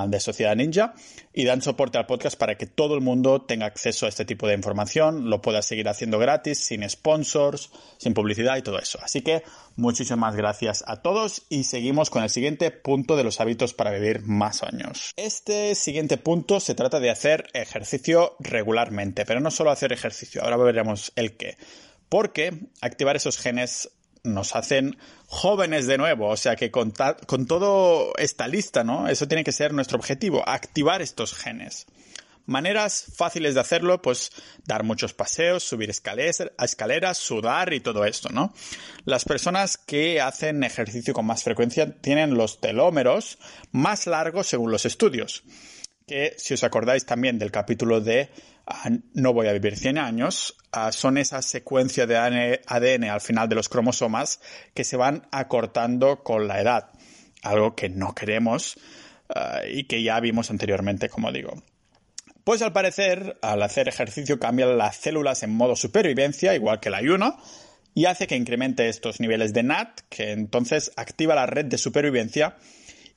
de 0.08 0.20
Sociedad 0.20 0.56
Ninja 0.56 0.94
y 1.34 1.46
dan 1.46 1.62
soporte 1.62 1.98
al 1.98 2.08
podcast 2.08 2.38
para 2.38 2.56
que 2.56 2.66
todo 2.66 2.96
el 2.96 3.02
mundo 3.02 3.42
tenga 3.42 3.68
acceso 3.68 4.06
a 4.06 4.10
este 4.10 4.26
tipo 4.26 4.48
de 4.48 4.56
información, 4.56 5.30
lo 5.30 5.42
pueda 5.42 5.62
seguir 5.62 5.88
haciendo 5.88 6.18
gratis, 6.18 6.60
sin 6.60 6.88
sponsors, 6.90 7.70
sin 7.98 8.14
publicidad 8.14 8.58
y 8.58 8.64
todo 8.64 8.80
eso. 8.80 9.00
Así 9.04 9.22
que 9.22 9.44
muchísimas 9.76 10.36
gracias 10.36 10.84
a 10.88 11.02
todos 11.02 11.44
y 11.50 11.66
seguimos 11.66 12.10
con 12.10 12.24
el 12.24 12.30
siguiente 12.30 12.72
punto 12.72 13.16
de 13.16 13.24
los 13.24 13.40
hábitos 13.40 13.74
para 13.74 13.92
vivir 13.92 14.22
más 14.22 14.64
años. 14.64 15.12
Este 15.16 15.76
siguiente 15.76 16.18
punto 16.18 16.60
se 16.60 16.74
trata 16.74 17.00
de 17.00 17.12
hacer 17.12 17.48
ejercicio 17.54 18.36
regularmente, 18.40 19.26
pero 19.26 19.40
no 19.40 19.52
solo 19.52 19.70
hacer 19.70 19.94
ejercicio, 19.94 20.42
ahora 20.44 20.58
veremos 20.58 21.12
el 21.16 21.38
qué. 21.38 21.58
Porque 22.10 22.68
activar 22.82 23.18
esos 23.18 23.38
genes 23.38 23.92
nos 24.28 24.56
hacen 24.56 24.98
jóvenes 25.28 25.88
de 25.88 25.98
nuevo. 25.98 26.30
O 26.30 26.38
sea 26.38 26.56
que 26.56 26.72
con, 26.72 26.94
con 27.26 27.48
todo 27.48 28.14
esta 28.18 28.48
lista, 28.48 28.84
¿no? 28.84 29.08
Eso 29.08 29.28
tiene 29.28 29.44
que 29.44 29.52
ser 29.52 29.74
nuestro 29.74 29.98
objetivo, 29.98 30.48
activar 30.48 31.02
estos 31.02 31.34
genes. 31.34 31.88
Maneras 32.48 33.08
fáciles 33.14 33.56
de 33.56 33.60
hacerlo, 33.60 34.02
pues 34.02 34.32
dar 34.66 34.84
muchos 34.84 35.14
paseos, 35.14 35.64
subir 35.64 35.90
escaleras, 35.90 36.44
escaleras, 36.64 37.18
sudar 37.18 37.74
y 37.74 37.82
todo 37.82 38.06
esto, 38.06 38.30
¿no? 38.30 38.54
Las 39.04 39.26
personas 39.26 39.78
que 39.78 40.22
hacen 40.22 40.64
ejercicio 40.64 41.14
con 41.14 41.26
más 41.26 41.44
frecuencia 41.44 42.00
tienen 42.00 42.36
los 42.36 42.62
telómeros 42.62 43.38
más 43.72 44.08
largos 44.08 44.48
según 44.48 44.72
los 44.72 44.86
estudios. 44.86 45.44
Que 46.08 46.36
si 46.38 46.54
os 46.54 46.64
acordáis 46.64 47.06
también 47.06 47.38
del 47.38 47.52
capítulo 47.52 48.00
de 48.00 48.30
no 49.14 49.34
voy 49.34 49.48
a 49.48 49.54
vivir 49.54 49.78
100 49.78 49.98
años, 49.98 50.56
ah, 50.72 50.92
son 50.92 51.18
esa 51.18 51.42
secuencia 51.42 52.06
de 52.06 52.18
ADN 52.66 53.04
al 53.06 53.22
final 53.22 53.48
de 53.48 53.56
los 53.56 53.70
cromosomas 53.70 54.40
que 54.74 54.84
se 54.84 54.98
van 54.98 55.28
acortando 55.32 56.24
con 56.24 56.48
la 56.48 56.62
edad, 56.62 56.90
algo 57.44 57.76
que 57.76 57.90
no 57.90 58.14
queremos 58.14 58.78
ah, 59.34 59.62
y 59.70 59.86
que 59.86 60.04
ya 60.04 60.20
vimos 60.20 60.52
anteriormente, 60.52 61.10
como 61.10 61.32
digo. 61.32 61.64
Pues 62.44 62.62
al 62.62 62.72
parecer, 62.74 63.38
al 63.42 63.62
hacer 63.62 63.90
ejercicio 63.90 64.40
cambian 64.40 64.78
las 64.78 64.98
células 64.98 65.44
en 65.44 65.52
modo 65.52 65.76
supervivencia, 65.76 66.56
igual 66.56 66.80
que 66.80 66.90
el 66.90 66.96
ayuno, 66.96 67.38
y 67.94 68.06
hace 68.06 68.28
que 68.28 68.36
incremente 68.36 68.88
estos 68.88 69.20
niveles 69.20 69.54
de 69.54 69.64
NAT, 69.64 70.02
que 70.10 70.32
entonces 70.32 70.92
activa 70.96 71.36
la 71.36 71.46
red 71.46 71.66
de 71.66 71.78
supervivencia 71.78 72.56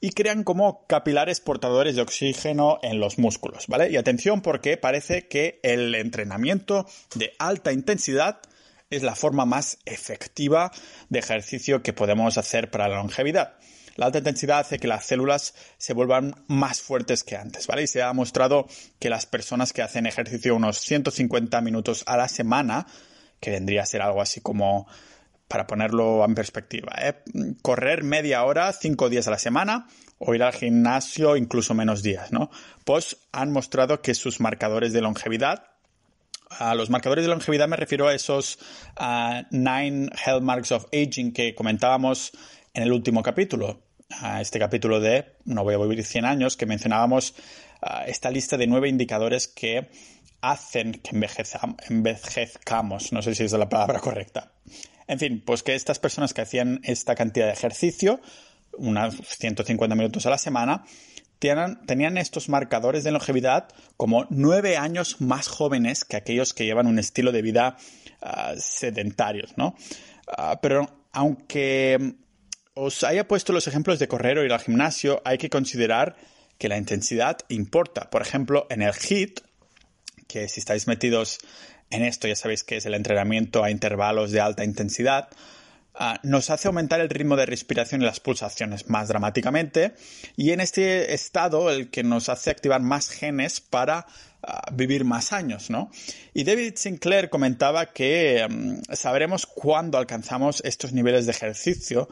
y 0.01 0.11
crean 0.11 0.45
como 0.45 0.87
capilares 0.87 1.41
portadores 1.41 1.97
de 1.97 2.03
oxígeno 2.03 2.79
en 2.83 3.01
los 3.01 3.19
músculos, 3.19 3.67
¿vale? 3.67 3.91
Y 3.91 3.97
atención 3.97 4.41
porque 4.41 4.77
parece 4.77 5.29
que 5.29 5.61
el 5.63 5.95
entrenamiento 5.95 6.87
de 7.15 7.35
alta 7.39 7.73
intensidad 7.73 8.41
es 8.89 9.03
la 9.03 9.15
forma 9.15 9.45
más 9.45 9.79
efectiva 9.85 10.73
de 11.09 11.19
ejercicio 11.19 11.83
que 11.83 11.93
podemos 11.93 12.39
hacer 12.39 12.71
para 12.71 12.89
la 12.89 12.97
longevidad. 12.97 13.55
La 13.97 14.07
alta 14.07 14.19
intensidad 14.19 14.61
hace 14.61 14.79
que 14.79 14.89
las 14.89 15.05
células 15.05 15.55
se 15.77 15.93
vuelvan 15.93 16.35
más 16.47 16.81
fuertes 16.81 17.23
que 17.23 17.37
antes, 17.37 17.67
¿vale? 17.67 17.83
Y 17.83 17.87
se 17.87 18.03
ha 18.03 18.13
mostrado 18.13 18.67
que 18.99 19.11
las 19.11 19.27
personas 19.27 19.73
que 19.73 19.83
hacen 19.83 20.07
ejercicio 20.07 20.57
unos 20.57 20.79
150 20.79 21.61
minutos 21.61 22.05
a 22.07 22.17
la 22.17 22.29
semana, 22.29 22.87
que 23.41 23.51
vendría 23.51 23.83
a 23.83 23.87
ser 23.87 24.01
algo 24.01 24.23
así 24.23 24.41
como 24.41 24.87
para 25.51 25.67
ponerlo 25.67 26.25
en 26.25 26.37
perspectiva. 26.37 26.93
¿eh? 27.03 27.25
Correr 27.61 28.05
media 28.05 28.45
hora, 28.45 28.73
cinco 28.73 29.11
días 29.11 29.27
a 29.27 29.33
la 29.33 29.39
semana, 29.39 29.89
o 30.19 30.33
ir 30.33 30.45
al 30.45 30.53
gimnasio 30.53 31.37
incluso 31.37 31.75
menos 31.75 32.05
días, 32.05 32.31
¿no? 32.31 32.51
Pues 32.85 33.17
han 33.33 33.51
mostrado 33.51 34.01
que 34.01 34.15
sus 34.15 34.39
marcadores 34.39 34.93
de 34.93 35.01
longevidad, 35.01 35.65
a 36.51 36.77
los 36.77 36.89
marcadores 36.89 37.25
de 37.25 37.31
longevidad 37.31 37.67
me 37.67 37.77
refiero 37.77 38.07
a 38.07 38.15
esos 38.15 38.61
nine 39.51 40.09
health 40.25 40.43
marks 40.43 40.71
of 40.71 40.87
aging 40.93 41.33
que 41.33 41.53
comentábamos 41.57 42.31
en 42.73 42.85
el 42.85 42.93
último 42.93 43.21
capítulo, 43.21 43.83
a 44.21 44.41
este 44.41 44.61
capítulo 44.61 45.01
de 45.01 45.33
No 45.45 45.65
voy 45.65 45.75
a 45.75 45.79
vivir 45.79 46.05
100 46.05 46.27
años, 46.27 46.57
que 46.57 46.67
mencionábamos 46.67 47.35
esta 48.07 48.31
lista 48.31 48.57
de 48.57 48.69
nueve 48.69 48.89
indicadores 48.89 49.49
que 49.49 49.89
hacen 50.43 50.93
que 50.93 51.11
envejezcamos, 51.89 53.13
no 53.13 53.21
sé 53.21 53.35
si 53.35 53.45
es 53.45 53.53
la 53.53 53.69
palabra 53.69 53.99
correcta. 53.99 54.53
En 55.11 55.19
fin, 55.19 55.43
pues 55.45 55.65
que 55.65 55.75
estas 55.75 55.99
personas 55.99 56.33
que 56.33 56.41
hacían 56.41 56.81
esta 56.85 57.17
cantidad 57.17 57.47
de 57.47 57.53
ejercicio, 57.53 58.21
unas 58.79 59.17
150 59.17 59.97
minutos 59.97 60.25
a 60.25 60.31
la 60.31 60.39
semana, 60.39 60.85
tenían, 61.41 62.17
estos 62.17 62.49
marcadores 62.49 63.03
de 63.03 63.11
longevidad 63.11 63.67
como 63.97 64.29
nueve 64.31 64.77
años 64.77 65.21
más 65.21 65.49
jóvenes 65.49 66.05
que 66.05 66.17
aquellos 66.17 66.55
que 66.55 66.65
llevan 66.65 66.87
un 66.87 67.01
estilo 67.01 67.33
de 67.33 67.43
vida 67.43 67.77
ah, 68.23 68.55
sedentarios, 68.57 69.55
¿no? 69.57 69.75
Ah, 70.29 70.61
pero 70.63 70.87
aunque 71.11 72.15
os 72.75 73.03
haya 73.03 73.27
puesto 73.27 73.53
los 73.53 73.67
ejemplos 73.67 73.99
de 73.99 74.07
correr 74.07 74.39
o 74.39 74.45
ir 74.45 74.53
al 74.53 74.61
gimnasio, 74.61 75.23
hay 75.25 75.39
que 75.39 75.51
considerar 75.51 76.15
que 76.57 76.69
la 76.69 76.79
intensidad 76.79 77.39
importa. 77.49 78.11
Por 78.11 78.23
ejemplo, 78.23 78.69
en 78.71 78.83
el 78.83 78.93
HIT, 78.95 79.41
que 80.29 80.49
si 80.49 80.61
estáis 80.61 80.87
metidos 80.87 81.41
en 81.91 82.05
esto 82.05 82.29
ya 82.29 82.37
sabéis 82.37 82.65
que 82.65 82.77
es 82.77 82.87
el 82.87 82.95
entrenamiento 82.95 83.65
a 83.65 83.71
intervalos 83.71 84.31
de 84.31 84.41
alta 84.41 84.65
intensidad, 84.65 85.29
ah, 85.95 86.21
nos 86.23 86.51
hace 86.51 86.69
aumentar 86.69 87.01
el 87.01 87.11
ritmo 87.11 87.37
de 87.37 87.47
respiración 87.47 88.01
y 88.01 88.05
las 88.05 88.21
pulsaciones 88.21 88.89
más 88.89 89.09
dramáticamente 89.09 89.95
y 90.37 90.53
en 90.53 90.61
este 90.61 91.13
estado 91.13 91.71
el 91.71 91.91
que 91.91 92.05
nos 92.05 92.29
hace 92.29 92.51
activar 92.51 92.81
más 92.81 93.11
genes 93.11 93.61
para 93.61 94.07
ah, 94.43 94.71
vivir 94.73 95.05
más 95.05 95.33
años, 95.33 95.69
¿no? 95.69 95.91
Y 96.33 96.45
David 96.45 96.75
Sinclair 96.77 97.29
comentaba 97.29 97.87
que 97.87 98.47
mm, 98.49 98.95
sabremos 98.95 99.47
cuándo 99.47 99.99
alcanzamos 99.99 100.63
estos 100.65 100.93
niveles 100.93 101.27
de 101.27 101.33
ejercicio 101.33 102.09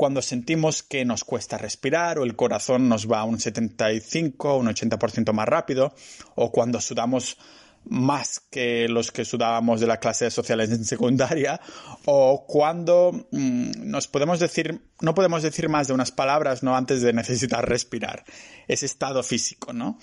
cuando 0.00 0.22
sentimos 0.22 0.82
que 0.82 1.04
nos 1.04 1.24
cuesta 1.24 1.58
respirar 1.58 2.18
o 2.18 2.24
el 2.24 2.34
corazón 2.34 2.88
nos 2.88 3.06
va 3.06 3.20
a 3.20 3.24
un 3.24 3.38
75 3.38 4.54
o 4.54 4.58
un 4.58 4.68
80% 4.68 5.32
más 5.34 5.46
rápido 5.46 5.94
o 6.36 6.50
cuando 6.50 6.80
sudamos 6.80 7.36
más 7.84 8.40
que 8.40 8.88
los 8.88 9.10
que 9.10 9.24
sudábamos 9.24 9.80
de 9.80 9.86
la 9.86 9.98
clase 9.98 10.26
de 10.26 10.30
sociales 10.30 10.70
en 10.70 10.84
secundaria, 10.84 11.60
o 12.04 12.46
cuando 12.46 13.26
mm, 13.30 13.72
nos 13.90 14.06
podemos 14.08 14.38
decir, 14.38 14.80
no 15.00 15.14
podemos 15.14 15.42
decir 15.42 15.68
más 15.68 15.88
de 15.88 15.94
unas 15.94 16.12
palabras, 16.12 16.62
¿no? 16.62 16.76
Antes 16.76 17.02
de 17.02 17.12
necesitar 17.12 17.68
respirar. 17.68 18.24
Ese 18.68 18.86
estado 18.86 19.22
físico, 19.22 19.72
¿no? 19.72 19.98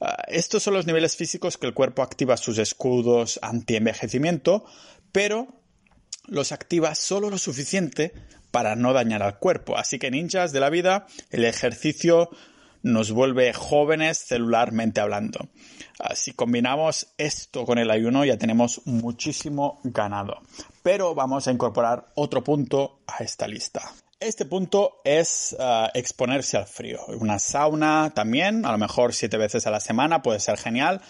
Ah, 0.00 0.24
estos 0.28 0.62
son 0.62 0.74
los 0.74 0.86
niveles 0.86 1.16
físicos 1.16 1.58
que 1.58 1.66
el 1.66 1.74
cuerpo 1.74 2.02
activa 2.02 2.36
sus 2.36 2.58
escudos 2.58 3.38
anti-envejecimiento, 3.42 4.64
pero 5.12 5.62
los 6.26 6.52
activa 6.52 6.94
solo 6.94 7.30
lo 7.30 7.38
suficiente 7.38 8.12
para 8.50 8.76
no 8.76 8.92
dañar 8.92 9.22
al 9.22 9.38
cuerpo. 9.38 9.76
Así 9.76 9.98
que 9.98 10.10
ninjas 10.10 10.52
de 10.52 10.60
la 10.60 10.70
vida, 10.70 11.06
el 11.30 11.44
ejercicio 11.44 12.30
nos 12.82 13.12
vuelve 13.12 13.52
jóvenes 13.52 14.18
celularmente 14.18 15.00
hablando. 15.00 15.48
Ah, 15.98 16.14
si 16.14 16.32
combinamos 16.32 17.08
esto 17.18 17.64
con 17.64 17.78
el 17.78 17.90
ayuno 17.90 18.24
ya 18.24 18.38
tenemos 18.38 18.82
muchísimo 18.86 19.80
ganado. 19.84 20.40
Pero 20.82 21.14
vamos 21.14 21.46
a 21.46 21.52
incorporar 21.52 22.12
otro 22.14 22.42
punto 22.42 23.00
a 23.06 23.22
esta 23.22 23.46
lista. 23.46 23.82
Este 24.18 24.44
punto 24.44 25.00
es 25.04 25.56
ah, 25.58 25.90
exponerse 25.94 26.56
al 26.56 26.66
frío. 26.66 27.00
Una 27.18 27.38
sauna 27.38 28.12
también, 28.14 28.64
a 28.64 28.72
lo 28.72 28.78
mejor 28.78 29.12
siete 29.14 29.36
veces 29.36 29.66
a 29.66 29.70
la 29.70 29.80
semana, 29.80 30.22
puede 30.22 30.40
ser 30.40 30.58
genial. 30.58 31.00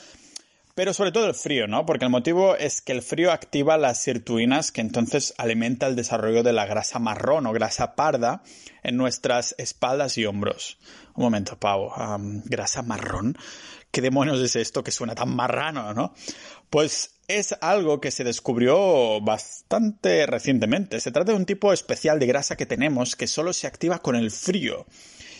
Pero 0.74 0.94
sobre 0.94 1.12
todo 1.12 1.26
el 1.26 1.34
frío, 1.34 1.66
¿no? 1.66 1.84
Porque 1.84 2.06
el 2.06 2.10
motivo 2.10 2.56
es 2.56 2.80
que 2.80 2.92
el 2.92 3.02
frío 3.02 3.30
activa 3.30 3.76
las 3.76 3.98
sirtuinas 3.98 4.72
que 4.72 4.80
entonces 4.80 5.34
alimenta 5.36 5.86
el 5.86 5.96
desarrollo 5.96 6.42
de 6.42 6.54
la 6.54 6.64
grasa 6.64 6.98
marrón 6.98 7.46
o 7.46 7.52
grasa 7.52 7.94
parda 7.94 8.42
en 8.82 8.96
nuestras 8.96 9.54
espaldas 9.58 10.16
y 10.16 10.24
hombros. 10.24 10.78
Un 11.14 11.24
momento, 11.24 11.58
Pau. 11.58 11.90
¿Grasa 12.46 12.82
marrón? 12.82 13.36
¿Qué 13.90 14.00
demonios 14.00 14.40
es 14.40 14.56
esto 14.56 14.82
que 14.82 14.90
suena 14.90 15.14
tan 15.14 15.36
marrano, 15.36 15.92
no? 15.92 16.14
Pues 16.70 17.16
es 17.28 17.54
algo 17.60 18.00
que 18.00 18.10
se 18.10 18.24
descubrió 18.24 19.20
bastante 19.20 20.24
recientemente. 20.26 21.00
Se 21.00 21.12
trata 21.12 21.32
de 21.32 21.36
un 21.36 21.44
tipo 21.44 21.74
especial 21.74 22.18
de 22.18 22.26
grasa 22.26 22.56
que 22.56 22.64
tenemos 22.64 23.14
que 23.14 23.26
solo 23.26 23.52
se 23.52 23.66
activa 23.66 23.98
con 23.98 24.16
el 24.16 24.30
frío. 24.30 24.86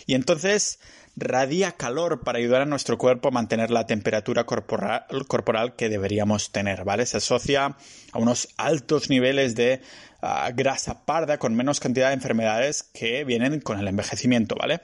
Y 0.05 0.13
entonces 0.13 0.79
radia 1.15 1.73
calor 1.73 2.21
para 2.21 2.39
ayudar 2.39 2.61
a 2.61 2.65
nuestro 2.65 2.97
cuerpo 2.97 3.27
a 3.27 3.31
mantener 3.31 3.71
la 3.71 3.85
temperatura 3.85 4.45
corporal, 4.45 5.75
que 5.75 5.89
deberíamos 5.89 6.51
tener, 6.51 6.83
¿vale? 6.83 7.05
Se 7.05 7.17
asocia 7.17 7.77
a 8.11 8.19
unos 8.19 8.49
altos 8.57 9.09
niveles 9.09 9.55
de 9.55 9.81
ah, 10.21 10.49
grasa 10.53 11.05
parda 11.05 11.37
con 11.37 11.55
menos 11.55 11.79
cantidad 11.79 12.09
de 12.09 12.15
enfermedades 12.15 12.83
que 12.83 13.23
vienen 13.23 13.59
con 13.61 13.79
el 13.79 13.87
envejecimiento, 13.87 14.55
¿vale? 14.55 14.81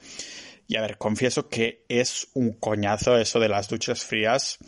Y 0.68 0.76
a 0.76 0.82
ver, 0.82 0.98
confieso 0.98 1.48
que 1.48 1.84
es 1.88 2.28
un 2.34 2.52
coñazo 2.52 3.18
eso 3.18 3.40
de 3.40 3.48
las 3.48 3.68
duchas 3.68 4.04
frías 4.04 4.58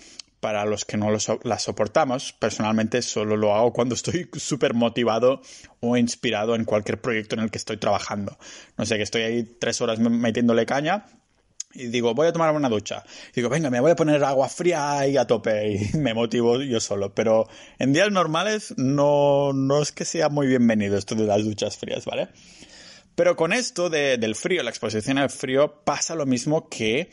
para 0.41 0.65
los 0.65 0.85
que 0.85 0.97
no 0.97 1.07
las 1.13 1.63
soportamos. 1.63 2.33
Personalmente 2.33 3.01
solo 3.03 3.37
lo 3.37 3.55
hago 3.55 3.73
cuando 3.73 3.95
estoy 3.95 4.29
súper 4.35 4.75
motivado 4.75 5.41
o 5.79 5.97
inspirado 5.97 6.57
en 6.57 6.65
cualquier 6.65 7.01
proyecto 7.01 7.37
en 7.37 7.43
el 7.43 7.53
que 7.53 7.59
estoy 7.59 7.77
trabajando. 7.77 8.37
No 8.77 8.85
sé, 8.85 8.97
que 8.97 9.05
estoy 9.05 9.23
ahí 9.23 9.45
tres 9.61 9.81
horas 9.81 10.01
metiéndole 10.01 10.67
caña 10.67 11.07
y 11.75 11.87
digo, 11.87 12.15
voy 12.15 12.29
a 12.29 12.33
tomar 12.33 12.55
una 12.55 12.69
ducha. 12.69 13.05
Y 13.31 13.37
digo, 13.37 13.49
venga, 13.49 13.71
me 13.71 13.81
voy 13.81 13.91
a 13.91 13.97
poner 13.97 14.23
agua 14.25 14.49
fría 14.49 14.99
ahí 14.99 15.17
a 15.17 15.27
tope 15.27 15.73
y 15.73 15.97
me 15.97 16.15
motivo 16.15 16.61
yo 16.63 16.81
solo. 16.81 17.15
Pero 17.15 17.49
en 17.79 17.93
días 17.93 18.11
normales 18.11 18.75
no, 18.77 19.53
no 19.53 19.83
es 19.83 19.93
que 19.93 20.05
sea 20.05 20.29
muy 20.29 20.47
bienvenido 20.47 20.97
esto 20.97 21.15
de 21.15 21.25
las 21.25 21.45
duchas 21.45 21.77
frías, 21.77 22.05
¿vale? 22.05 22.29
Pero 23.15 23.37
con 23.37 23.53
esto 23.53 23.91
del 23.91 24.35
frío, 24.35 24.63
la 24.63 24.71
exposición 24.71 25.19
al 25.19 25.31
frío, 25.31 25.83
pasa 25.85 26.15
lo 26.15 26.25
mismo 26.25 26.69
que 26.69 27.11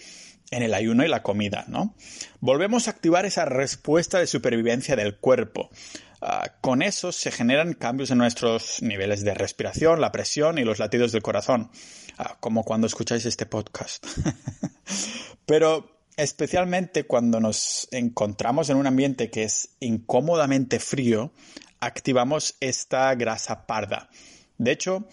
en 0.52 0.64
el 0.64 0.74
ayuno 0.74 1.06
y 1.06 1.08
la 1.08 1.24
comida, 1.24 1.66
¿no? 1.68 1.96
Volvemos 2.40 2.88
a 2.88 2.92
activar 2.92 3.26
esa 3.26 3.46
respuesta 3.46 4.20
de 4.20 4.28
supervivencia 4.28 4.96
del 4.96 5.18
cuerpo. 5.18 5.70
Ah, 6.22 6.54
con 6.62 6.82
eso 6.82 7.12
se 7.12 7.32
generan 7.32 7.74
cambios 7.74 8.12
en 8.12 8.18
nuestros 8.18 8.82
niveles 8.82 9.24
de 9.24 9.34
respiración, 9.34 10.02
la 10.02 10.12
presión 10.12 10.58
y 10.58 10.64
los 10.64 10.80
latidos 10.80 11.12
del 11.12 11.22
corazón, 11.22 11.70
como 12.40 12.64
cuando 12.64 12.88
escucháis 12.88 13.26
este 13.26 13.46
podcast. 13.46 14.06
Pero 15.46 16.04
especialmente 16.18 17.06
cuando 17.06 17.40
nos 17.40 17.88
encontramos 17.92 18.70
en 18.70 18.78
un 18.78 18.88
ambiente 18.88 19.30
que 19.30 19.44
es 19.44 19.70
incómodamente 19.80 20.80
frío, 20.80 21.32
activamos 21.80 22.56
esta 22.60 23.14
grasa 23.16 23.66
parda. 23.66 24.10
De 24.58 24.72
hecho, 24.72 25.08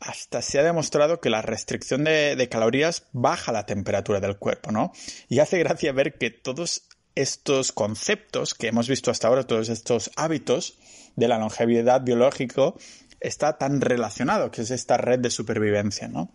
hasta 0.00 0.42
se 0.42 0.58
ha 0.58 0.62
demostrado 0.62 1.20
que 1.20 1.30
la 1.30 1.42
restricción 1.42 2.04
de, 2.04 2.48
calorías 2.50 3.04
baja 3.12 3.52
la 3.52 3.66
temperatura 3.66 4.20
del 4.20 4.38
cuerpo, 4.38 4.72
¿no? 4.72 4.92
Y 5.28 5.40
hace 5.40 5.58
gracia 5.58 5.92
ver 5.92 6.16
que 6.18 6.30
todos 6.30 6.88
estos 7.14 7.72
conceptos 7.72 8.54
que 8.54 8.68
hemos 8.68 8.88
visto 8.88 9.10
hasta 9.10 9.28
ahora, 9.28 9.46
todos 9.46 9.68
estos 9.68 10.10
hábitos 10.16 10.78
de 11.16 11.28
la 11.28 11.38
longevidad 11.38 12.02
biológico, 12.02 12.76
está 13.20 13.58
tan 13.58 13.80
relacionado, 13.80 14.50
que 14.50 14.62
es 14.62 14.70
esta 14.70 14.96
red 14.96 15.18
de 15.18 15.30
supervivencia, 15.30 16.08
¿no? 16.08 16.30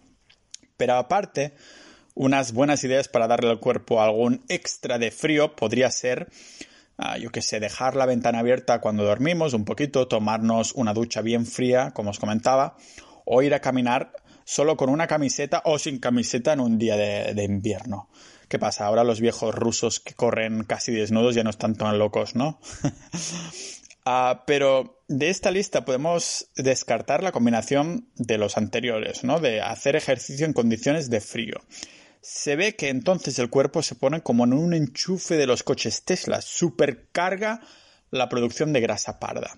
Pero 0.82 0.96
aparte, 0.96 1.54
unas 2.15 2.54
buenas 2.54 2.84
ideas 2.84 3.08
para 3.08 3.28
darle 3.28 3.52
al 3.52 3.60
cuerpo 3.60 4.02
algún 4.02 4.44
extra 4.50 4.98
de 4.98 5.12
frío 5.12 5.56
podría 5.56 5.91
ser, 5.91 6.28
ah, 6.98 7.20
yo 7.20 7.30
qué 7.30 7.44
sé, 7.44 7.60
dejar 7.60 7.96
la 7.96 8.08
ventana 8.08 8.39
abierta 8.39 8.82
cuando 8.82 9.04
dormimos 9.04 9.54
un 9.54 9.63
poquito, 9.63 10.08
tomarnos 10.08 10.72
una 10.74 10.96
ducha 10.96 11.22
bien 11.22 11.46
fría, 11.46 11.91
como 11.91 12.10
os 12.10 12.17
comentaba, 12.17 12.78
o 13.26 13.44
ir 13.44 13.54
a 13.54 13.60
caminar 13.60 14.12
solo 14.44 14.76
con 14.76 14.89
una 14.89 15.06
camiseta 15.06 15.62
o 15.65 15.78
sin 15.78 16.00
camiseta 16.00 16.54
en 16.54 16.62
un 16.62 16.80
día 16.80 16.98
de, 16.98 17.44
invierno. 17.44 18.10
¿Qué 18.50 18.58
pasa? 18.58 18.88
Ahora 18.88 19.04
los 19.04 19.22
viejos 19.22 19.54
rusos 19.54 20.00
que 20.00 20.15
corren 20.15 20.63
casi 20.63 20.94
desnudos 20.94 21.36
ya 21.36 21.44
no 21.44 21.52
están 21.52 21.76
tan 21.76 22.00
locos, 22.00 22.36
¿no? 22.36 22.60
Ah, 24.06 24.44
pero 24.48 25.04
de 25.08 25.30
esta 25.30 25.52
lista 25.52 25.86
podemos 25.86 26.48
descartar 26.56 27.22
la 27.22 27.32
combinación 27.32 28.08
de 28.16 28.38
los 28.38 28.58
anteriores, 28.58 29.24
¿no? 29.24 29.40
De 29.40 29.62
hacer 29.62 29.96
ejercicio 29.96 30.46
en 30.46 30.54
condiciones 30.54 31.10
de 31.10 31.22
frío. 31.22 31.62
Se 32.22 32.56
ve 32.56 32.76
que 32.76 32.90
entonces 32.90 33.38
el 33.40 33.50
cuerpo 33.50 33.84
se 33.84 33.96
pone 33.96 34.22
como 34.22 34.46
en 34.46 34.54
un 34.54 34.74
enchufe 34.74 35.36
de 35.36 35.48
los 35.48 35.64
coches 35.64 36.04
Tesla, 36.04 36.42
supercarga 36.42 37.62
la 38.10 38.30
producción 38.30 38.74
de 38.74 38.82
grasa 38.82 39.20
parda. 39.20 39.56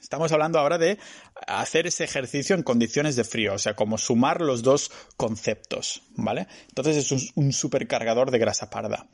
Estamos 0.00 0.32
hablando 0.32 0.58
ahora 0.58 0.78
de 0.78 0.98
hacer 1.46 1.86
ese 1.86 2.04
ejercicio 2.04 2.56
en 2.56 2.62
condiciones 2.62 3.16
de 3.16 3.24
frío, 3.24 3.54
o 3.54 3.58
sea, 3.58 3.74
como 3.74 3.96
sumar 3.98 4.40
los 4.40 4.62
dos 4.62 4.90
conceptos, 5.16 6.02
¿vale? 6.16 6.48
Entonces 6.68 6.96
es 6.98 7.32
un, 7.34 7.52
supercargador 7.52 8.30
de 8.30 8.38
grasa 8.38 8.68
parda. 8.68 9.06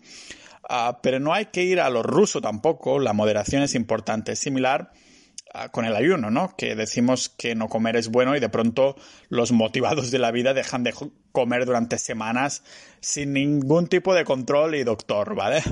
Ah, 0.68 1.00
pero 1.02 1.18
no 1.18 1.32
hay 1.32 1.46
que 1.46 1.62
ir 1.62 1.80
a 1.80 1.90
lo 1.90 2.02
ruso 2.02 2.40
tampoco, 2.40 2.98
la 2.98 3.12
moderación 3.12 3.62
es 3.62 3.74
importante, 3.74 4.32
es 4.32 4.38
similar 4.38 4.92
Ah, 5.54 5.70
con 5.70 5.86
el 5.86 5.96
ayuno, 5.96 6.30
¿no? 6.30 6.54
Que 6.56 6.74
decimos 6.74 7.30
que 7.30 7.54
no 7.54 7.68
comer 7.68 7.96
es 7.96 8.08
bueno 8.08 8.36
y 8.36 8.40
de 8.40 8.50
pronto 8.50 8.96
los 9.30 9.50
motivados 9.50 10.10
de 10.10 10.18
la 10.18 10.30
vida 10.30 10.52
dejan 10.52 10.84
de 10.84 10.92
comer 11.32 11.64
durante 11.64 11.96
semanas 11.96 12.62
sin 13.00 13.32
ningún 13.32 13.86
tipo 13.86 14.14
de 14.14 14.24
control 14.24 14.74
y 14.74 14.84
doctor, 14.84 15.34
¿vale? 15.34 15.62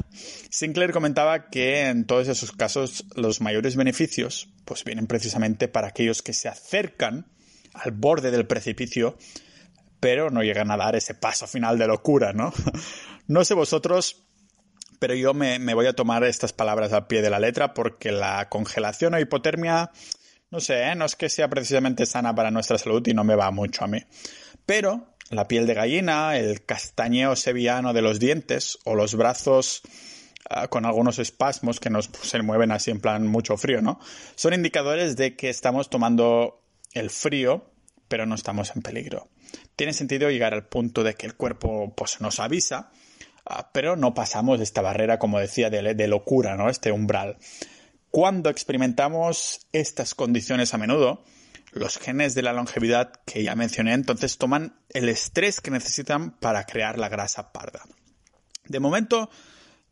Sinclair 0.48 0.92
comentaba 0.92 1.50
que 1.50 1.88
en 1.88 2.06
todos 2.06 2.26
esos 2.28 2.52
casos 2.52 3.04
los 3.16 3.42
mayores 3.42 3.76
beneficios 3.76 4.48
pues 4.64 4.82
vienen 4.82 5.06
precisamente 5.06 5.68
para 5.68 5.88
aquellos 5.88 6.22
que 6.22 6.32
se 6.32 6.48
acercan 6.48 7.26
al 7.74 7.90
borde 7.90 8.30
del 8.30 8.46
precipicio 8.46 9.18
pero 10.00 10.30
no 10.30 10.42
llegan 10.42 10.70
a 10.70 10.76
dar 10.78 10.96
ese 10.96 11.14
paso 11.14 11.46
final 11.46 11.78
de 11.78 11.86
locura, 11.86 12.32
¿no? 12.32 12.52
No 13.28 13.44
sé 13.44 13.54
vosotros, 13.54 14.25
pero 14.98 15.14
yo 15.14 15.34
me, 15.34 15.58
voy 15.74 15.86
a 15.86 15.92
tomar 15.92 16.24
estas 16.24 16.52
palabras 16.52 16.92
al 16.92 17.06
pie 17.06 17.22
de 17.22 17.30
la 17.30 17.38
letra 17.38 17.74
porque 17.74 18.12
la 18.12 18.48
congelación 18.48 19.14
o 19.14 19.18
hipotermia, 19.18 19.90
no 20.50 20.60
sé, 20.60 20.82
¿eh? 20.82 20.94
no 20.94 21.04
es 21.04 21.16
que 21.16 21.28
sea 21.28 21.48
precisamente 21.48 22.06
sana 22.06 22.34
para 22.34 22.50
nuestra 22.50 22.78
salud 22.78 23.06
y 23.06 23.14
no 23.14 23.24
me 23.24 23.36
va 23.36 23.50
mucho 23.50 23.84
a 23.84 23.88
mí. 23.88 24.02
Pero 24.64 25.14
la 25.30 25.48
piel 25.48 25.66
de 25.66 25.74
gallina, 25.74 26.36
el 26.36 26.64
castañeo 26.64 27.36
sevillano 27.36 27.92
de 27.92 28.02
los 28.02 28.18
dientes 28.18 28.78
o 28.84 28.94
los 28.94 29.14
brazos 29.14 29.82
ah, 30.48 30.68
con 30.68 30.84
algunos 30.84 31.18
espasmos 31.18 31.80
que 31.80 31.90
nos 31.90 32.10
se 32.22 32.42
mueven 32.42 32.72
así 32.72 32.90
en 32.90 33.00
plan 33.00 33.26
mucho 33.26 33.56
frío, 33.56 33.82
¿no? 33.82 34.00
Son 34.34 34.54
indicadores 34.54 35.16
de 35.16 35.36
que 35.36 35.50
estamos 35.50 35.90
tomando 35.90 36.62
el 36.92 37.10
frío, 37.10 37.70
pero 38.08 38.26
no 38.26 38.34
estamos 38.34 38.74
en 38.74 38.82
peligro. 38.82 39.28
Tiene 39.74 39.92
sentido 39.92 40.30
llegar 40.30 40.54
al 40.54 40.66
punto 40.66 41.04
de 41.04 41.14
que 41.14 41.26
el 41.26 41.34
cuerpo 41.34 41.92
pues, 41.96 42.20
nos 42.20 42.40
avisa 42.40 42.90
pero 43.72 43.96
no 43.96 44.14
pasamos 44.14 44.60
esta 44.60 44.82
barrera, 44.82 45.18
como 45.18 45.38
decía, 45.38 45.70
de, 45.70 46.08
locura, 46.08 46.56
¿no? 46.56 46.68
Este 46.68 46.92
umbral. 46.92 47.36
cuando 48.10 48.50
experimentamos 48.50 49.66
estas 49.72 50.14
condiciones 50.14 50.72
a 50.72 50.78
menudo, 50.78 51.24
los 51.72 51.98
genes 51.98 52.34
de 52.34 52.42
la 52.42 52.54
longevidad 52.54 53.12
que 53.26 53.44
ya 53.44 53.54
mencioné 53.54 53.92
entonces 53.92 54.38
toman 54.38 54.78
el 54.88 55.10
estrés 55.10 55.60
que 55.60 55.70
necesitan 55.70 56.30
para 56.30 56.64
crear 56.64 56.98
la 56.98 57.10
grasa 57.10 57.52
parda. 57.52 57.82
De 58.64 58.80
momento, 58.80 59.28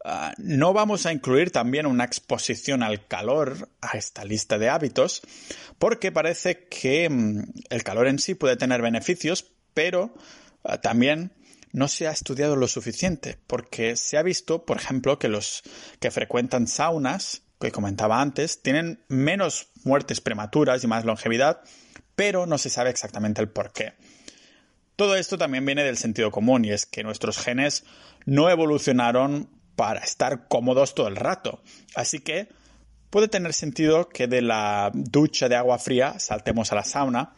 ah, 0.04 0.32
no 0.38 0.72
vamos 0.72 1.04
a 1.04 1.12
incluir 1.12 1.50
también 1.50 1.84
una 1.84 2.04
exposición 2.04 2.82
al 2.82 3.06
calor 3.06 3.68
a 3.82 3.98
esta 3.98 4.24
lista 4.24 4.56
de 4.56 4.70
hábitos, 4.70 5.20
porque 5.78 6.10
parece 6.10 6.66
que 6.68 7.08
mm, 7.10 7.42
el 7.68 7.84
calor 7.84 8.08
en 8.08 8.18
sí 8.18 8.34
puede 8.34 8.56
tener 8.56 8.80
beneficios, 8.80 9.52
pero 9.74 10.14
ah, 10.64 10.80
también 10.80 11.32
no 11.74 11.88
se 11.88 12.06
ha 12.06 12.12
estudiado 12.12 12.54
lo 12.54 12.68
suficiente, 12.68 13.36
porque 13.48 13.96
se 13.96 14.16
ha 14.16 14.22
visto, 14.22 14.64
por 14.64 14.76
ejemplo, 14.76 15.18
que 15.18 15.26
los 15.26 15.64
que 15.98 16.12
frecuentan 16.12 16.68
saunas, 16.68 17.42
que 17.60 17.72
comentaba 17.72 18.20
antes, 18.20 18.62
tienen 18.62 19.04
menos 19.08 19.70
muertes 19.82 20.20
prematuras 20.20 20.84
y 20.84 20.86
más 20.86 21.04
longevidad, 21.04 21.62
pero 22.14 22.46
no 22.46 22.58
se 22.58 22.70
sabe 22.70 22.90
exactamente 22.90 23.42
el 23.42 23.48
por 23.48 23.72
qué. 23.72 23.94
Todo 24.94 25.16
esto 25.16 25.36
también 25.36 25.66
viene 25.66 25.82
del 25.82 25.96
sentido 25.96 26.30
común 26.30 26.64
y 26.64 26.70
es 26.70 26.86
que 26.86 27.02
nuestros 27.02 27.38
genes 27.38 27.82
no 28.24 28.48
evolucionaron 28.48 29.50
para 29.74 29.98
estar 29.98 30.46
cómodos 30.46 30.94
todo 30.94 31.08
el 31.08 31.16
rato. 31.16 31.60
Así 31.96 32.20
que 32.20 32.50
puede 33.10 33.26
tener 33.26 33.52
sentido 33.52 34.08
que 34.08 34.28
de 34.28 34.42
la 34.42 34.92
ducha 34.94 35.48
de 35.48 35.56
agua 35.56 35.80
fría 35.80 36.20
saltemos 36.20 36.70
a 36.70 36.76
la 36.76 36.84
sauna 36.84 37.34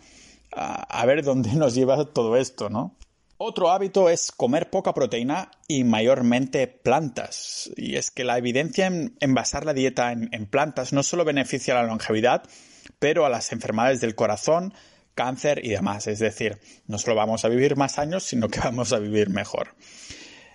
a, 0.53 1.07
ver 1.07 1.23
dónde 1.23 1.55
nos 1.55 1.75
lleva 1.75 2.05
todo 2.05 2.37
esto, 2.37 2.69
¿no? 2.69 2.96
Otro 3.39 3.71
hábito 3.71 4.09
es 4.09 4.33
comer 4.33 4.71
poca 4.71 4.95
proteína 4.95 5.51
y 5.69 5.85
mayormente 5.85 6.67
plantas. 6.69 7.71
Y 7.77 7.97
es 7.97 8.11
que 8.11 8.25
la 8.25 8.39
evidencia 8.39 8.87
en, 8.87 9.35
basar 9.35 9.67
la 9.67 9.75
dieta 9.75 10.11
en, 10.11 10.47
plantas 10.47 10.95
no 10.95 11.03
solo 11.03 11.23
beneficia 11.27 11.75
a 11.75 11.83
la 11.83 11.89
longevidad, 11.89 12.45
pero 12.99 13.27
a 13.27 13.29
las 13.29 13.53
enfermedades 13.53 14.01
del 14.01 14.15
corazón, 14.15 14.73
cáncer 15.15 15.63
y 15.63 15.69
demás. 15.69 16.07
Es 16.07 16.19
decir, 16.19 16.59
no 16.87 16.97
solo 16.97 17.15
vamos 17.15 17.45
a 17.45 17.49
vivir 17.49 17.77
más 17.77 17.99
años, 17.99 18.25
sino 18.25 18.49
que 18.49 18.61
vamos 18.65 18.95
a 18.95 18.99
vivir 19.01 19.29
mejor. 19.29 19.75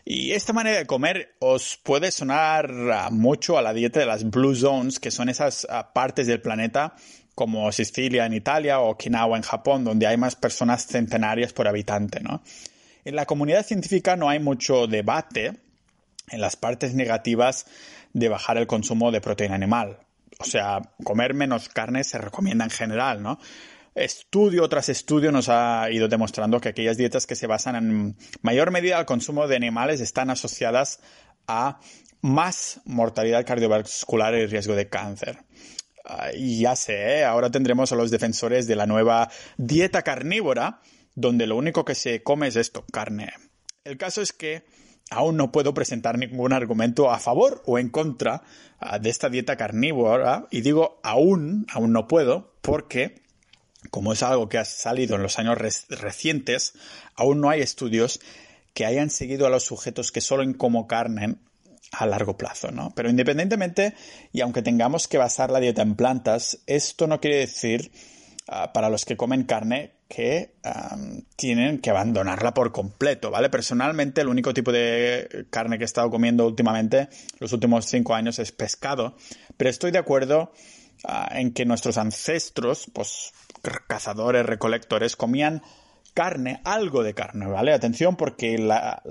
Y 0.03 0.31
esta 0.31 0.51
manera 0.51 0.79
de 0.79 0.87
comer 0.87 1.35
os 1.37 1.79
puede 1.83 2.09
sonar 2.09 2.71
mucho 3.11 3.59
a 3.59 3.61
la 3.61 3.73
dieta 3.73 3.99
de 3.99 4.07
las 4.07 4.27
Blue 4.27 4.55
Zones, 4.55 4.99
que 4.99 5.11
son 5.11 5.29
esas 5.29 5.67
ah, 5.69 5.93
partes 5.93 6.25
del 6.25 6.41
planeta 6.41 6.95
como 7.35 7.71
Sicilia 7.71 8.25
en 8.25 8.33
Italia 8.33 8.79
o 8.79 8.89
Okinawa 8.89 9.37
en 9.37 9.43
Japón, 9.43 9.83
donde 9.83 10.07
hay 10.07 10.17
más 10.17 10.35
personas 10.35 10.87
centenarias 10.87 11.53
por 11.53 11.67
habitante, 11.67 12.19
¿no? 12.21 12.41
En 13.03 13.15
la 13.15 13.25
comunidad 13.25 13.65
científica 13.65 14.15
no 14.15 14.29
hay 14.29 14.39
mucho 14.39 14.87
debate 14.87 15.53
en 16.29 16.41
las 16.41 16.55
partes 16.55 16.93
negativas 16.93 17.65
de 18.13 18.29
bajar 18.29 18.57
el 18.57 18.67
consumo 18.67 19.11
de 19.11 19.21
proteína 19.21 19.55
animal. 19.55 19.99
O 20.39 20.43
sea, 20.43 20.81
comer 21.03 21.33
menos 21.33 21.69
carne 21.69 22.03
se 22.03 22.17
recomienda 22.17 22.65
en 22.65 22.71
general, 22.71 23.21
¿no? 23.21 23.39
Estudio 23.93 24.69
tras 24.69 24.87
estudio 24.87 25.31
nos 25.31 25.49
ha 25.49 25.89
ido 25.91 26.07
demostrando 26.07 26.61
que 26.61 26.69
aquellas 26.69 26.97
dietas 26.97 27.27
que 27.27 27.35
se 27.35 27.47
basan 27.47 27.75
en 27.75 28.17
mayor 28.41 28.71
medida 28.71 28.97
al 28.97 29.05
consumo 29.05 29.47
de 29.47 29.57
animales 29.57 29.99
están 29.99 30.29
asociadas 30.29 31.01
a 31.47 31.79
más 32.21 32.79
mortalidad 32.85 33.45
cardiovascular 33.45 34.33
y 34.35 34.45
riesgo 34.45 34.75
de 34.75 34.87
cáncer. 34.87 35.39
Y 36.33 36.61
ya 36.61 36.75
sé, 36.75 37.19
¿eh? 37.19 37.25
ahora 37.25 37.51
tendremos 37.51 37.91
a 37.91 37.95
los 37.95 38.11
defensores 38.11 38.65
de 38.67 38.75
la 38.75 38.85
nueva 38.85 39.29
dieta 39.57 40.01
carnívora, 40.01 40.81
donde 41.15 41.47
lo 41.47 41.55
único 41.55 41.85
que 41.85 41.95
se 41.95 42.23
come 42.23 42.47
es 42.47 42.55
esto, 42.55 42.85
carne. 42.91 43.31
El 43.83 43.97
caso 43.97 44.21
es 44.21 44.33
que 44.33 44.63
aún 45.09 45.37
no 45.37 45.51
puedo 45.51 45.73
presentar 45.73 46.17
ningún 46.17 46.53
argumento 46.53 47.11
a 47.11 47.19
favor 47.19 47.61
o 47.65 47.77
en 47.77 47.89
contra 47.89 48.43
ah, 48.79 48.99
de 48.99 49.09
esta 49.09 49.29
dieta 49.29 49.57
carnívora, 49.57 50.47
y 50.51 50.61
digo 50.61 50.99
aún, 51.03 51.65
aún 51.71 51.91
no 51.91 52.07
puedo, 52.07 52.53
porque 52.61 53.21
como 53.89 54.13
es 54.13 54.23
algo 54.23 54.47
que 54.47 54.57
ha 54.57 54.65
salido 54.65 55.15
en 55.15 55.23
los 55.23 55.39
años 55.39 55.57
recientes, 55.57 56.73
aún 57.15 57.41
no 57.41 57.49
hay 57.49 57.61
estudios 57.61 58.19
que 58.73 58.85
hayan 58.85 59.09
seguido 59.09 59.47
a 59.47 59.49
los 59.49 59.63
sujetos 59.63 60.11
que 60.11 60.21
solo 60.21 60.43
como 60.57 60.87
carne 60.87 61.37
a 61.91 62.05
largo 62.05 62.37
plazo, 62.37 62.71
¿no? 62.71 62.93
Pero 62.95 63.09
independientemente, 63.09 63.95
y 64.31 64.41
aunque 64.41 64.61
tengamos 64.61 65.07
que 65.07 65.17
basar 65.17 65.51
la 65.51 65.59
dieta 65.59 65.81
en 65.81 65.95
plantas, 65.95 66.59
esto 66.67 67.07
no 67.07 67.19
quiere 67.19 67.37
decir 67.37 67.91
ah, 68.51 68.71
para 68.73 68.89
los 68.89 69.05
que 69.05 69.17
comen 69.17 69.43
carne 69.43 69.93
que 70.07 70.51
tienen 71.37 71.79
que 71.79 71.89
abandonarla 71.89 72.53
por 72.53 72.73
completo, 72.73 73.31
¿vale? 73.31 73.49
Personalmente, 73.49 74.21
el 74.21 74.27
único 74.27 74.53
tipo 74.53 74.71
de 74.71 75.47
carne 75.49 75.77
que 75.77 75.85
he 75.85 75.85
estado 75.85 76.11
comiendo 76.11 76.45
últimamente, 76.45 77.07
los 77.39 77.53
últimos 77.53 77.85
cinco 77.85 78.13
años, 78.13 78.37
es 78.37 78.51
pescado, 78.51 79.15
pero 79.55 79.69
estoy 79.69 79.91
de 79.91 79.99
acuerdo 79.99 80.51
ah, 81.05 81.29
en 81.31 81.53
que 81.53 81.65
nuestros 81.65 81.97
ancestros, 81.97 82.87
pues 82.93 83.31
cazadores, 83.87 84.45
recolectores, 84.45 85.15
comían 85.15 85.61
carne, 86.13 86.61
algo 86.63 87.03
de 87.03 87.13
carne, 87.13 87.47
¿vale? 87.47 87.73
Atención 87.73 88.15
porque 88.15 88.57
la, 88.57 89.01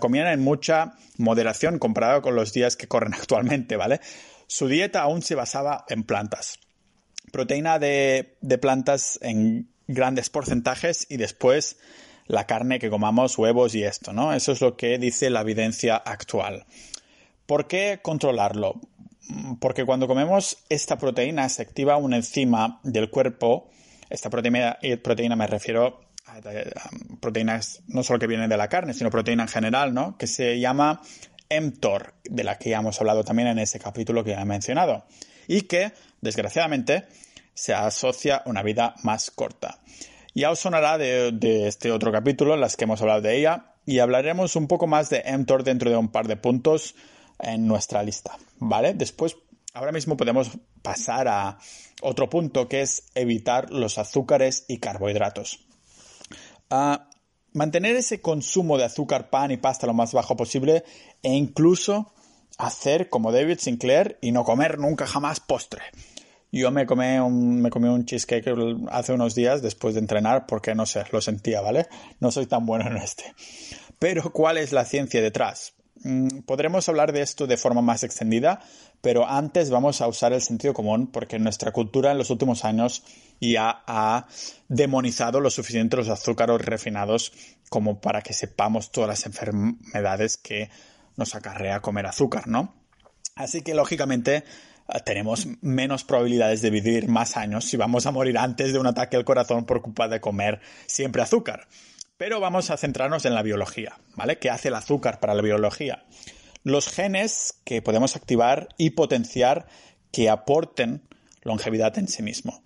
comían 0.00 0.28
en 0.28 0.40
mucha 0.40 0.94
moderación 1.18 1.78
comparado 1.78 2.22
con 2.22 2.34
los 2.34 2.52
días 2.52 2.76
que 2.76 2.88
corren 2.88 3.14
actualmente, 3.20 3.76
¿vale? 3.76 4.00
Su 4.46 4.68
dieta 4.68 5.02
aún 5.02 5.22
se 5.22 5.34
basaba 5.34 5.84
en 5.88 6.04
plantas. 6.04 6.58
Proteína 7.32 7.80
de, 7.80 8.36
de 8.40 8.58
plantas 8.58 9.18
en 9.22 9.68
grandes 9.88 10.30
porcentajes 10.30 11.06
y 11.08 11.16
después 11.16 11.78
la 12.26 12.46
carne 12.46 12.78
que 12.78 12.90
comamos, 12.90 13.36
huevos 13.36 13.74
y 13.74 13.82
esto, 13.82 14.12
¿no? 14.12 14.32
Eso 14.32 14.52
es 14.52 14.60
lo 14.60 14.76
que 14.76 14.98
dice 14.98 15.30
la 15.30 15.40
evidencia 15.40 15.96
actual. 15.96 16.64
¿Por 17.46 17.66
qué 17.66 18.00
controlarlo? 18.02 18.80
Porque 19.60 19.84
cuando 19.84 20.08
comemos 20.08 20.58
esta 20.68 20.98
proteína 20.98 21.48
se 21.48 21.62
activa 21.62 21.96
una 21.96 22.16
enzima 22.16 22.80
del 22.82 23.10
cuerpo. 23.10 23.70
Esta 24.08 24.30
proteína, 24.30 24.78
proteína 25.02 25.36
me 25.36 25.46
refiero 25.46 26.00
a, 26.26 26.40
proteínas 27.20 27.82
no 27.88 28.02
solo 28.02 28.18
que 28.18 28.26
vienen 28.26 28.48
de 28.48 28.56
la 28.56 28.68
carne, 28.68 28.94
sino 28.94 29.10
proteína 29.10 29.44
en 29.44 29.48
general, 29.48 29.94
¿no? 29.94 30.16
Que 30.16 30.26
se 30.26 30.60
llama 30.60 31.00
mTOR, 31.50 32.14
de 32.24 32.44
la 32.44 32.58
que 32.58 32.70
ya 32.70 32.78
hemos 32.78 33.00
hablado 33.00 33.24
también 33.24 33.48
en 33.48 33.58
ese 33.58 33.78
capítulo 33.78 34.24
que 34.24 34.32
he 34.32 34.44
mencionado. 34.44 35.04
Y 35.48 35.62
que, 35.62 35.92
desgraciadamente, 36.20 37.04
se 37.54 37.74
asocia 37.74 38.36
a 38.36 38.48
una 38.48 38.62
vida 38.62 38.94
más 39.02 39.30
corta. 39.30 39.78
Ya 40.34 40.50
os 40.50 40.60
sonará 40.60 40.96
de, 40.96 41.66
este 41.66 41.92
otro 41.92 42.10
capítulo, 42.10 42.56
las 42.56 42.76
que 42.76 42.84
hemos 42.84 43.00
hablado 43.02 43.20
de 43.20 43.36
ella, 43.36 43.74
y 43.84 43.98
hablaremos 43.98 44.56
un 44.56 44.66
poco 44.66 44.86
más 44.86 45.10
de 45.10 45.22
mTOR 45.38 45.64
dentro 45.64 45.90
de 45.90 45.96
un 45.96 46.08
par 46.08 46.26
de 46.26 46.36
puntos 46.36 46.94
en 47.38 47.66
nuestra 47.66 48.02
lista, 48.02 48.38
¿vale? 48.58 48.94
Después, 48.94 49.36
ahora 49.74 49.92
mismo 49.92 50.16
podemos 50.16 50.50
pasar 50.80 51.28
a 51.28 51.58
otro 52.00 52.30
punto 52.30 52.68
que 52.68 52.82
es 52.82 53.04
evitar 53.14 53.70
los 53.70 53.98
azúcares 53.98 54.64
y 54.68 54.78
carbohidratos. 54.78 55.66
Ah, 56.70 57.10
mantener 57.52 57.96
ese 57.96 58.22
consumo 58.22 58.78
de 58.78 58.84
azúcar, 58.84 59.28
pan 59.28 59.50
y 59.50 59.56
pasta 59.58 59.86
lo 59.86 59.94
más 59.94 60.14
bajo 60.14 60.36
posible 60.36 60.84
e 61.22 61.34
incluso 61.34 62.12
hacer 62.58 63.08
como 63.08 63.32
David 63.32 63.58
Sinclair 63.58 64.18
y 64.22 64.32
no 64.32 64.44
comer 64.44 64.78
nunca 64.78 65.06
jamás 65.06 65.40
postre. 65.40 65.82
Yo 66.52 66.70
me 66.70 66.84
comí 66.84 67.16
un, 67.18 67.62
me 67.62 67.70
comí 67.70 67.88
un 67.88 68.04
cheesecake 68.04 68.54
hace 68.90 69.14
unos 69.14 69.34
días 69.34 69.62
después 69.62 69.94
de 69.94 70.00
entrenar 70.00 70.46
porque 70.46 70.74
no 70.74 70.84
sé, 70.84 71.04
lo 71.10 71.22
sentía, 71.22 71.62
¿vale? 71.62 71.86
No 72.20 72.30
soy 72.30 72.44
tan 72.44 72.66
bueno 72.66 72.86
en 72.88 72.98
este. 72.98 73.24
Pero 73.98 74.32
¿cuál 74.32 74.58
es 74.58 74.70
la 74.70 74.84
ciencia 74.84 75.22
detrás? 75.22 75.72
Mm, 76.04 76.40
podremos 76.40 76.88
hablar 76.88 77.12
de 77.12 77.22
esto 77.22 77.46
de 77.46 77.56
forma 77.56 77.80
más 77.80 78.02
extendida, 78.02 78.60
pero 79.00 79.26
antes 79.26 79.70
vamos 79.70 80.02
a 80.02 80.08
usar 80.08 80.34
el 80.34 80.42
sentido 80.42 80.74
común 80.74 81.06
porque 81.06 81.38
nuestra 81.38 81.72
cultura 81.72 82.12
en 82.12 82.18
los 82.18 82.28
últimos 82.28 82.66
años 82.66 83.02
ya 83.40 83.82
ha 83.86 84.26
demonizado 84.68 85.40
lo 85.40 85.48
suficiente 85.48 85.96
los 85.96 86.08
azúcares 86.10 86.60
refinados 86.60 87.32
como 87.70 88.00
para 88.00 88.20
que 88.20 88.34
sepamos 88.34 88.92
todas 88.92 89.08
las 89.08 89.26
enfermedades 89.26 90.36
que 90.36 90.70
nos 91.16 91.34
acarrea 91.34 91.80
comer 91.80 92.06
azúcar, 92.06 92.46
¿no? 92.46 92.74
Así 93.36 93.62
que 93.62 93.74
lógicamente 93.74 94.44
tenemos 95.00 95.46
menos 95.60 96.04
probabilidades 96.04 96.62
de 96.62 96.70
vivir 96.70 97.08
más 97.08 97.36
años 97.36 97.64
si 97.64 97.76
vamos 97.76 98.06
a 98.06 98.10
morir 98.10 98.38
antes 98.38 98.72
de 98.72 98.78
un 98.78 98.86
ataque 98.86 99.16
al 99.16 99.24
corazón 99.24 99.64
por 99.64 99.82
culpa 99.82 100.08
de 100.08 100.20
comer 100.20 100.60
siempre 100.86 101.22
azúcar. 101.22 101.68
Pero 102.16 102.40
vamos 102.40 102.70
a 102.70 102.76
centrarnos 102.76 103.24
en 103.24 103.34
la 103.34 103.42
biología, 103.42 103.98
¿vale? 104.14 104.38
¿Qué 104.38 104.50
hace 104.50 104.68
el 104.68 104.74
azúcar 104.74 105.18
para 105.18 105.34
la 105.34 105.42
biología? 105.42 106.04
Los 106.62 106.88
genes 106.88 107.60
que 107.64 107.82
podemos 107.82 108.14
activar 108.14 108.68
y 108.76 108.90
potenciar 108.90 109.66
que 110.12 110.30
aporten 110.30 111.02
longevidad 111.42 111.98
en 111.98 112.06
sí 112.06 112.22
mismo. 112.22 112.62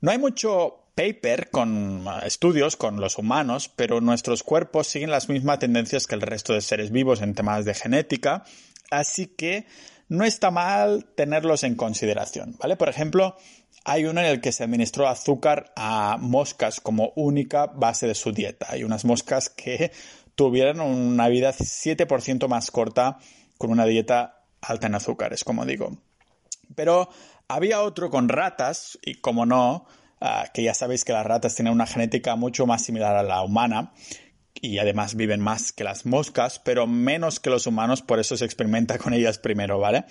No 0.00 0.10
hay 0.10 0.18
mucho 0.18 0.84
paper 0.94 1.50
con 1.50 2.04
ah, 2.06 2.22
estudios 2.24 2.76
con 2.76 3.00
los 3.00 3.18
humanos, 3.18 3.68
pero 3.74 4.00
nuestros 4.00 4.42
cuerpos 4.42 4.86
siguen 4.86 5.10
las 5.10 5.28
mismas 5.28 5.58
tendencias 5.58 6.06
que 6.06 6.14
el 6.14 6.22
resto 6.22 6.54
de 6.54 6.60
seres 6.60 6.90
vivos 6.90 7.20
en 7.22 7.34
temas 7.34 7.64
de 7.64 7.74
genética, 7.74 8.44
así 8.90 9.26
que 9.26 9.66
no 10.08 10.24
está 10.24 10.50
mal 10.50 11.06
tenerlos 11.16 11.64
en 11.64 11.74
consideración, 11.74 12.56
¿vale? 12.58 12.76
Por 12.76 12.88
ejemplo, 12.88 13.36
hay 13.84 14.04
uno 14.04 14.20
en 14.20 14.26
el 14.26 14.40
que 14.40 14.52
se 14.52 14.64
administró 14.64 15.08
azúcar 15.08 15.72
a 15.76 16.16
moscas 16.20 16.80
como 16.80 17.12
única 17.16 17.66
base 17.66 18.06
de 18.06 18.14
su 18.14 18.32
dieta. 18.32 18.66
Hay 18.70 18.84
unas 18.84 19.04
moscas 19.04 19.48
que 19.48 19.92
tuvieron 20.34 20.80
una 20.80 21.28
vida 21.28 21.52
7% 21.52 22.48
más 22.48 22.70
corta 22.70 23.18
con 23.58 23.70
una 23.70 23.86
dieta 23.86 24.44
alta 24.60 24.86
en 24.86 24.94
azúcares, 24.94 25.44
como 25.44 25.64
digo. 25.64 25.96
Pero 26.74 27.08
había 27.48 27.82
otro 27.82 28.10
con 28.10 28.28
ratas, 28.28 28.98
y 29.02 29.16
como 29.20 29.46
no, 29.46 29.86
ah, 30.20 30.46
que 30.52 30.62
ya 30.62 30.74
sabéis 30.74 31.04
que 31.04 31.12
las 31.12 31.26
ratas 31.26 31.54
tienen 31.54 31.72
una 31.72 31.86
genética 31.86 32.36
mucho 32.36 32.66
más 32.66 32.82
similar 32.82 33.16
a 33.16 33.22
la 33.22 33.42
humana, 33.42 33.92
y 34.60 34.78
además 34.78 35.14
viven 35.14 35.40
más 35.40 35.72
que 35.72 35.84
las 35.84 36.06
moscas, 36.06 36.58
pero 36.58 36.86
menos 36.86 37.40
que 37.40 37.50
los 37.50 37.66
humanos, 37.66 38.02
por 38.02 38.18
eso 38.20 38.36
se 38.36 38.44
experimenta 38.44 38.98
con 38.98 39.14
ellas 39.14 39.38
primero, 39.38 39.78
¿vale? 39.78 40.04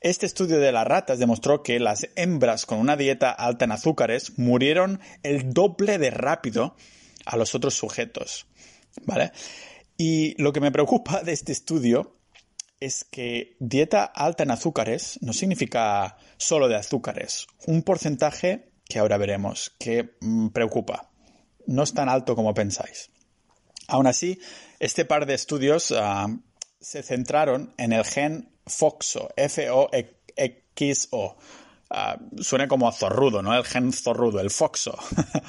Este 0.00 0.26
estudio 0.26 0.60
de 0.60 0.72
las 0.72 0.86
ratas 0.86 1.18
demostró 1.18 1.62
que 1.62 1.80
las 1.80 2.08
hembras 2.14 2.66
con 2.66 2.78
una 2.78 2.96
dieta 2.96 3.30
alta 3.30 3.64
en 3.64 3.72
azúcares 3.72 4.38
murieron 4.38 5.00
el 5.22 5.52
doble 5.52 5.98
de 5.98 6.10
rápido 6.10 6.76
a 7.26 7.36
los 7.36 7.54
otros 7.54 7.74
sujetos, 7.74 8.46
¿vale? 9.04 9.32
Y 9.96 10.40
lo 10.40 10.52
que 10.52 10.60
me 10.60 10.70
preocupa 10.70 11.22
de 11.22 11.32
este 11.32 11.52
estudio 11.52 12.16
es 12.80 13.04
que 13.04 13.56
dieta 13.58 14.04
alta 14.04 14.44
en 14.44 14.52
azúcares 14.52 15.18
no 15.20 15.32
significa 15.32 16.16
solo 16.36 16.68
de 16.68 16.76
azúcares. 16.76 17.46
Un 17.66 17.82
porcentaje 17.82 18.70
que 18.88 18.98
ahora 18.98 19.18
veremos 19.18 19.74
que 19.78 20.16
mm, 20.20 20.48
preocupa. 20.48 21.10
No 21.66 21.82
es 21.82 21.92
tan 21.92 22.08
alto 22.08 22.34
como 22.34 22.54
pensáis. 22.54 23.10
Aún 23.88 24.06
así, 24.06 24.38
este 24.78 25.04
par 25.04 25.26
de 25.26 25.34
estudios 25.34 25.92
ah, 25.96 26.28
se 26.80 27.02
centraron 27.02 27.74
en 27.78 27.92
el 27.92 28.04
gen 28.04 28.50
FOXO, 28.66 29.30
F-O-X-O. 29.36 30.86
Ah, 31.90 32.18
suena 32.38 32.68
como 32.68 32.92
zorrudo, 32.92 33.42
¿no? 33.42 33.56
El 33.56 33.64
gen 33.64 33.92
zorrudo, 33.92 34.40
el 34.40 34.50
FOXO. 34.50 34.96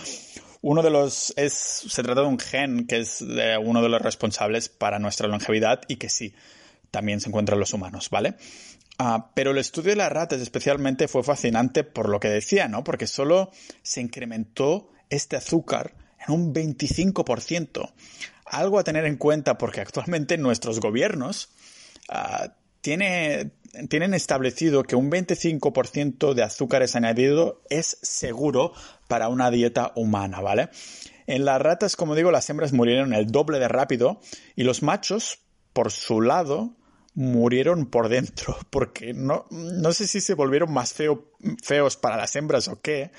uno 0.62 0.82
de 0.82 0.90
los 0.90 1.34
es 1.38 1.54
se 1.54 2.02
trata 2.04 2.22
de 2.22 2.28
un 2.28 2.40
gen 2.40 2.88
que 2.88 3.00
es 3.00 3.22
uno 3.22 3.82
de 3.82 3.90
los 3.90 4.02
responsables 4.02 4.70
para 4.70 5.00
nuestra 5.00 5.28
longevidad 5.28 5.82
y 5.88 5.98
que 5.98 6.10
sí 6.10 6.34
también 6.92 7.22
se 7.22 7.30
encuentra 7.30 7.56
en 7.56 7.60
los 7.60 7.74
humanos, 7.74 8.10
¿vale? 8.10 8.36
Ah, 8.98 9.32
pero 9.34 9.52
el 9.52 9.58
estudio 9.58 9.92
de 9.92 9.98
las 9.98 10.12
ratas 10.12 10.42
especialmente 10.42 11.08
fue 11.08 11.24
fascinante 11.24 11.84
por 11.84 12.10
lo 12.10 12.20
que 12.20 12.30
decía, 12.30 12.68
¿no? 12.68 12.84
Porque 12.84 13.08
solo 13.08 13.52
se 13.82 14.02
incrementó 14.02 14.92
este 15.10 15.36
azúcar 15.36 15.94
en 16.28 16.34
un 16.34 16.54
25%. 16.54 17.92
Algo 18.46 18.80
a 18.80 18.84
tener 18.84 19.06
en 19.06 19.18
cuenta 19.18 19.58
porque 19.58 19.82
actualmente 19.82 20.38
nuestros 20.38 20.80
gobiernos 20.80 21.50
uh, 22.10 22.50
tienen 22.82 24.14
establecido 24.14 24.84
que 24.84 24.96
un 24.96 25.12
25% 25.12 26.34
de 26.34 26.44
azúcares 26.44 26.96
añadido 26.96 27.62
es 27.70 27.98
seguro 28.02 28.74
para 29.08 29.28
una 29.28 29.52
dieta 29.52 29.92
humana, 29.96 30.42
¿vale? 30.42 30.70
En 31.28 31.46
las 31.46 31.62
ratas, 31.62 31.96
como 31.96 32.16
digo, 32.16 32.32
las 32.32 32.50
hembras 32.50 32.74
murieron 32.74 33.14
el 33.14 33.28
doble 33.28 33.60
de 33.60 33.68
rápido 33.68 34.20
y 34.56 34.64
los 34.64 34.82
machos, 34.82 35.40
por 35.74 35.92
su 35.92 36.22
lado, 36.22 36.74
murieron 37.14 37.86
por 37.86 38.10
dentro, 38.10 38.58
porque 38.72 39.14
no, 39.14 39.46
no 39.52 39.94
sé 39.94 40.08
si 40.08 40.22
se 40.22 40.34
volvieron 40.34 40.74
más 40.74 40.94
feos 40.94 41.98
para 41.98 42.18
las 42.18 42.36
hembras 42.36 42.68
o 42.68 42.82
qué, 42.82 43.12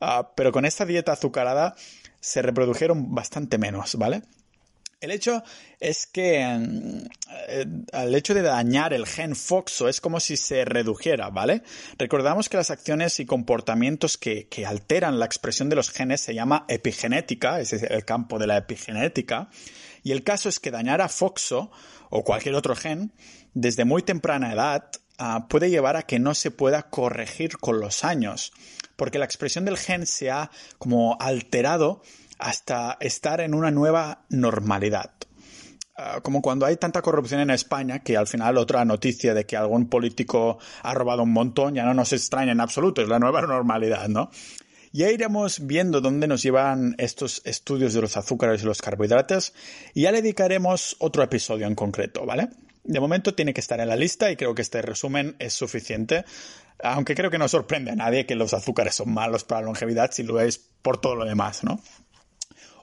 uh, 0.00 0.24
pero 0.34 0.50
con 0.50 0.64
esta 0.64 0.84
dieta 0.84 1.12
azucarada 1.12 1.76
se 2.24 2.40
reprodujeron 2.40 3.14
bastante 3.14 3.58
menos, 3.58 3.96
¿vale? 3.96 4.22
El 4.98 5.10
hecho 5.10 5.42
es 5.78 6.06
que 6.06 6.42
el 6.42 7.10
eh, 7.48 8.16
hecho 8.16 8.32
de 8.32 8.40
dañar 8.40 8.94
el 8.94 9.06
gen 9.06 9.36
FOXO 9.36 9.90
es 9.90 10.00
como 10.00 10.20
si 10.20 10.38
se 10.38 10.64
redujera, 10.64 11.28
¿vale? 11.28 11.62
Recordamos 11.98 12.48
que 12.48 12.56
las 12.56 12.70
acciones 12.70 13.20
y 13.20 13.26
comportamientos 13.26 14.16
que, 14.16 14.48
que 14.48 14.64
alteran 14.64 15.18
la 15.18 15.26
expresión 15.26 15.68
de 15.68 15.76
los 15.76 15.90
genes 15.90 16.22
se 16.22 16.34
llama 16.34 16.64
epigenética, 16.68 17.60
es 17.60 17.74
el 17.74 18.04
campo 18.06 18.38
de 18.38 18.46
la 18.46 18.56
epigenética, 18.56 19.50
y 20.02 20.12
el 20.12 20.24
caso 20.24 20.48
es 20.48 20.58
que 20.58 20.70
dañar 20.70 21.02
a 21.02 21.10
FOXO 21.10 21.70
o 22.08 22.24
cualquier 22.24 22.54
otro 22.54 22.74
gen 22.74 23.12
desde 23.52 23.84
muy 23.84 24.02
temprana 24.02 24.54
edad 24.54 24.90
ah, 25.18 25.46
puede 25.48 25.70
llevar 25.70 25.96
a 25.96 26.02
que 26.02 26.18
no 26.18 26.34
se 26.34 26.50
pueda 26.50 26.84
corregir 26.90 27.58
con 27.58 27.80
los 27.80 28.04
años 28.04 28.52
porque 28.96 29.18
la 29.18 29.24
expresión 29.24 29.64
del 29.64 29.78
gen 29.78 30.06
se 30.06 30.30
ha 30.30 30.50
como 30.78 31.16
alterado 31.20 32.02
hasta 32.38 32.96
estar 33.00 33.40
en 33.40 33.54
una 33.54 33.70
nueva 33.70 34.24
normalidad. 34.28 35.12
Ah, 35.96 36.20
como 36.22 36.42
cuando 36.42 36.66
hay 36.66 36.76
tanta 36.76 37.02
corrupción 37.02 37.40
en 37.40 37.50
España 37.50 38.00
que 38.00 38.16
al 38.16 38.26
final 38.26 38.58
otra 38.58 38.84
noticia 38.84 39.32
de 39.32 39.46
que 39.46 39.56
algún 39.56 39.88
político 39.88 40.58
ha 40.82 40.92
robado 40.92 41.22
un 41.22 41.32
montón 41.32 41.74
ya 41.74 41.84
no 41.84 41.94
nos 41.94 42.12
extraña 42.12 42.52
en 42.52 42.60
absoluto, 42.60 43.00
es 43.02 43.08
la 43.08 43.20
nueva 43.20 43.42
normalidad, 43.46 44.08
¿no? 44.08 44.30
Ya 44.92 45.10
iremos 45.10 45.66
viendo 45.66 46.00
dónde 46.00 46.28
nos 46.28 46.42
llevan 46.42 46.94
estos 46.98 47.42
estudios 47.44 47.94
de 47.94 48.00
los 48.00 48.16
azúcares 48.16 48.62
y 48.62 48.66
los 48.66 48.80
carbohidratos 48.80 49.52
y 49.92 50.02
ya 50.02 50.12
le 50.12 50.22
dedicaremos 50.22 50.96
otro 51.00 51.22
episodio 51.24 51.66
en 51.66 51.74
concreto, 51.74 52.24
¿vale? 52.24 52.50
De 52.84 53.00
momento 53.00 53.34
tiene 53.34 53.54
que 53.54 53.60
estar 53.60 53.80
en 53.80 53.88
la 53.88 53.96
lista 53.96 54.30
y 54.30 54.36
creo 54.36 54.54
que 54.54 54.62
este 54.62 54.82
resumen 54.82 55.36
es 55.38 55.54
suficiente 55.54 56.24
aunque 56.82 57.14
creo 57.14 57.30
que 57.30 57.38
no 57.38 57.48
sorprende 57.48 57.90
a 57.90 57.96
nadie 57.96 58.26
que 58.26 58.34
los 58.34 58.54
azúcares 58.54 58.94
son 58.94 59.12
malos 59.12 59.44
para 59.44 59.60
la 59.60 59.66
longevidad 59.66 60.10
si 60.12 60.22
lo 60.22 60.40
es 60.40 60.58
por 60.58 61.00
todo 61.00 61.16
lo 61.16 61.24
demás, 61.24 61.64
¿no? 61.64 61.80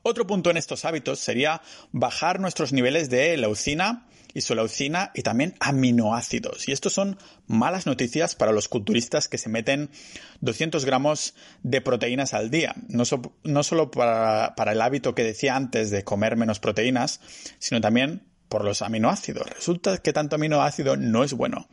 Otro 0.04 0.26
punto 0.26 0.50
en 0.50 0.58
estos 0.58 0.86
hábitos 0.86 1.20
sería 1.20 1.62
bajar 1.92 2.40
nuestros 2.40 2.74
niveles 2.74 3.12
de 3.12 3.38
leucina, 3.38 4.08
isoleucina 4.34 5.12
y 5.14 5.22
también 5.22 5.54
aminoácidos. 5.60 6.68
Y 6.68 6.72
estos 6.72 6.94
son 6.94 7.20
malas 7.46 7.86
noticias 7.86 8.34
para 8.34 8.52
los 8.52 8.68
culturistas 8.68 9.28
que 9.28 9.38
se 9.38 9.50
meten 9.50 9.92
200 10.40 10.86
gramos 10.86 11.36
de 11.62 11.82
proteínas 11.82 12.34
al 12.34 12.50
día. 12.50 12.74
No, 12.88 13.06
solo 13.06 13.92
para 13.92 14.72
el 14.72 14.82
hábito 14.82 15.14
que 15.14 15.24
decía 15.24 15.56
antes 15.56 15.92
de 15.92 16.04
comer 16.04 16.36
menos 16.36 16.60
proteínas, 16.60 17.22
sino 17.60 17.80
también 17.80 18.31
por 18.52 18.66
los 18.66 18.82
aminoácidos. 18.82 19.50
Resulta 19.50 19.98
que 20.00 20.12
tanto 20.12 20.36
aminoácido 20.36 20.98
no 20.98 21.24
es 21.24 21.32
bueno 21.34 21.70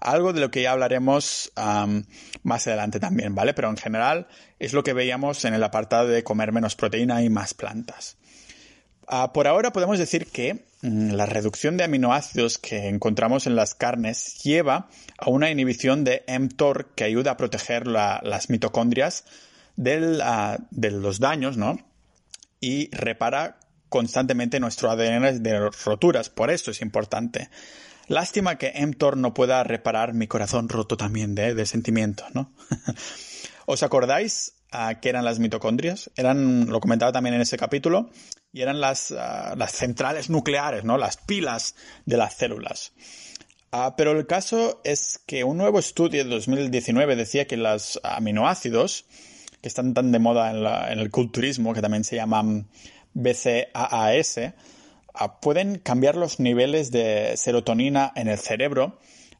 algo 0.00 0.32
de 0.32 0.40
lo 0.40 0.50
que 0.50 0.62
ya 0.62 0.72
hablaremos 0.72 1.52
más 2.42 2.66
adelante 2.66 3.00
también, 3.00 3.34
¿vale? 3.34 3.54
Pero 3.54 3.70
en 3.70 3.76
general 3.76 4.28
es 4.58 4.72
lo 4.72 4.84
que 4.84 4.92
veíamos 4.92 5.44
en 5.44 5.54
el 5.54 5.64
apartado 5.64 6.08
de 6.08 6.22
comer 6.22 6.52
menos 6.52 6.76
proteína 6.76 7.22
y 7.22 7.30
más 7.30 7.54
plantas. 7.54 8.16
Ah, 9.06 9.32
por 9.32 9.46
ahora 9.46 9.72
podemos 9.72 9.98
decir 9.98 10.26
que 10.26 10.66
mm, 10.82 11.12
la 11.12 11.26
reducción 11.26 11.76
de 11.76 11.84
aminoácidos 11.84 12.58
que 12.58 12.88
encontramos 12.88 13.46
en 13.46 13.56
las 13.56 13.74
carnes 13.74 14.42
lleva 14.42 14.88
a 15.18 15.28
una 15.30 15.50
inhibición 15.50 16.04
de 16.04 16.22
mTOR 16.26 16.94
que 16.94 17.04
ayuda 17.04 17.32
a 17.32 17.36
proteger 17.36 17.86
las 17.86 18.48
mitocondrias 18.50 19.24
ah, 20.22 20.58
de 20.70 20.90
los 20.90 21.18
daños, 21.18 21.56
¿no? 21.56 21.78
Y 22.60 22.94
repara 22.94 23.58
constantemente 23.94 24.58
nuestro 24.58 24.90
ADN 24.90 25.40
de 25.40 25.70
roturas. 25.84 26.28
Por 26.28 26.50
eso 26.50 26.72
es 26.72 26.82
importante. 26.82 27.48
Lástima 28.08 28.58
que 28.58 28.72
mTOR 28.84 29.16
no 29.16 29.34
pueda 29.34 29.62
reparar 29.62 30.14
mi 30.14 30.26
corazón 30.26 30.68
roto 30.68 30.96
también 30.96 31.36
de, 31.36 31.64
sentimientos, 31.64 32.26
¿no? 32.34 32.52
¿Os 33.66 33.84
acordáis 33.84 34.56
a 34.72 34.98
qué 34.98 35.10
eran 35.10 35.24
las 35.24 35.38
mitocondrias? 35.38 36.10
Eran, 36.16 36.66
lo 36.66 36.80
comentaba 36.80 37.12
también 37.12 37.36
en 37.36 37.42
ese 37.42 37.56
capítulo, 37.56 38.10
y 38.52 38.62
eran 38.62 38.80
las, 38.80 39.12
ah, 39.12 39.54
las 39.56 39.70
centrales 39.70 40.28
nucleares, 40.28 40.82
¿no? 40.82 40.98
Las 40.98 41.16
pilas 41.16 41.76
de 42.04 42.16
las 42.16 42.34
células. 42.34 42.94
Ah, 43.70 43.94
pero 43.96 44.10
el 44.10 44.26
caso 44.26 44.80
es 44.82 45.20
que 45.24 45.44
un 45.44 45.58
nuevo 45.58 45.78
estudio 45.78 46.24
de 46.24 46.30
2019 46.30 47.14
decía 47.14 47.46
que 47.46 47.56
los 47.56 48.00
aminoácidos, 48.02 49.06
que 49.62 49.68
están 49.68 49.94
tan 49.94 50.10
de 50.10 50.18
moda 50.18 50.90
en 50.90 50.98
el 50.98 51.12
culturismo, 51.12 51.74
que 51.74 51.80
también 51.80 52.02
se 52.02 52.16
llaman 52.16 52.66
BCAAS, 53.14 54.52
pueden 55.40 55.78
cambiar 55.78 56.16
los 56.16 56.40
niveles 56.40 56.90
de 56.90 57.36
serotonina 57.36 58.12
en 58.16 58.28
el 58.28 58.38
cerebro, 58.38 58.98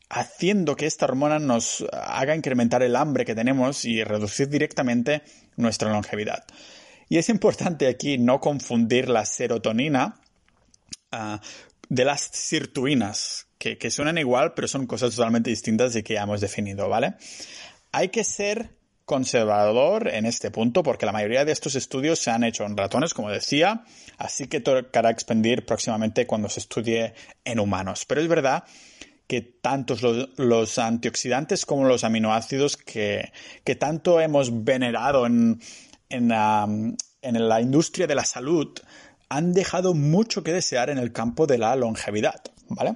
haciendo 0.08 0.76
que 0.76 0.87
esta 0.87 1.06
hormona 1.06 1.38
nos 1.38 1.84
haga 1.92 2.37
incrementar 2.37 2.82
el 2.82 2.96
hambre 2.96 3.24
que 3.24 3.34
tenemos 3.34 3.84
y 3.84 4.04
reducir 4.04 4.48
directamente 4.48 5.22
nuestra 5.56 5.90
longevidad. 5.90 6.44
Y 7.08 7.18
es 7.18 7.28
importante 7.28 7.88
aquí 7.88 8.18
no 8.18 8.40
confundir 8.40 9.08
la 9.08 9.24
serotonina 9.24 10.20
ah, 11.12 11.40
de 11.88 12.04
las 12.04 12.20
sirtuinas, 12.20 13.48
que, 13.58 13.90
suenan 13.90 14.18
igual, 14.18 14.52
pero 14.54 14.68
son 14.68 14.87
cosas 14.87 15.14
totalmente 15.14 15.50
distintas 15.50 15.96
y 15.96 16.02
que 16.02 16.14
ya 16.14 16.22
hemos 16.22 16.40
definido, 16.40 16.88
¿vale? 16.88 17.14
Hay 17.92 18.08
que 18.10 18.24
ser 18.24 18.76
conservador 19.04 20.08
en 20.08 20.26
este 20.26 20.50
punto 20.50 20.82
porque 20.82 21.06
la 21.06 21.12
mayoría 21.12 21.44
de 21.44 21.52
estos 21.52 21.74
estudios 21.74 22.18
se 22.18 22.30
han 22.30 22.44
hecho 22.44 22.64
en 22.64 22.76
ratones, 22.76 23.12
como 23.12 23.30
decía, 23.30 23.84
así 24.18 24.46
que 24.46 24.60
tocará 24.60 25.10
expandir 25.10 25.66
próximamente 25.66 26.26
cuando 26.26 26.48
se 26.48 26.60
estudie 26.60 27.14
en 27.44 27.60
humanos. 27.60 28.04
Pero 28.06 28.20
es 28.20 28.28
verdad 28.28 28.64
que 29.26 29.40
tantos 29.42 30.02
los, 30.02 30.78
antioxidantes 30.78 31.66
como 31.66 31.86
los 31.86 32.04
aminoácidos 32.04 32.76
que, 32.76 33.32
tanto 33.78 34.20
hemos 34.20 34.64
venerado 34.64 35.26
en, 35.26 35.60
en, 36.08 36.96
en 37.22 37.48
la 37.48 37.60
industria 37.60 38.06
de 38.06 38.14
la 38.14 38.24
salud 38.24 38.78
han 39.28 39.52
dejado 39.52 39.94
mucho 39.94 40.42
que 40.42 40.52
desear 40.52 40.90
en 40.90 40.98
el 40.98 41.12
campo 41.12 41.46
de 41.46 41.58
la 41.58 41.74
longevidad, 41.76 42.42
¿vale? 42.68 42.94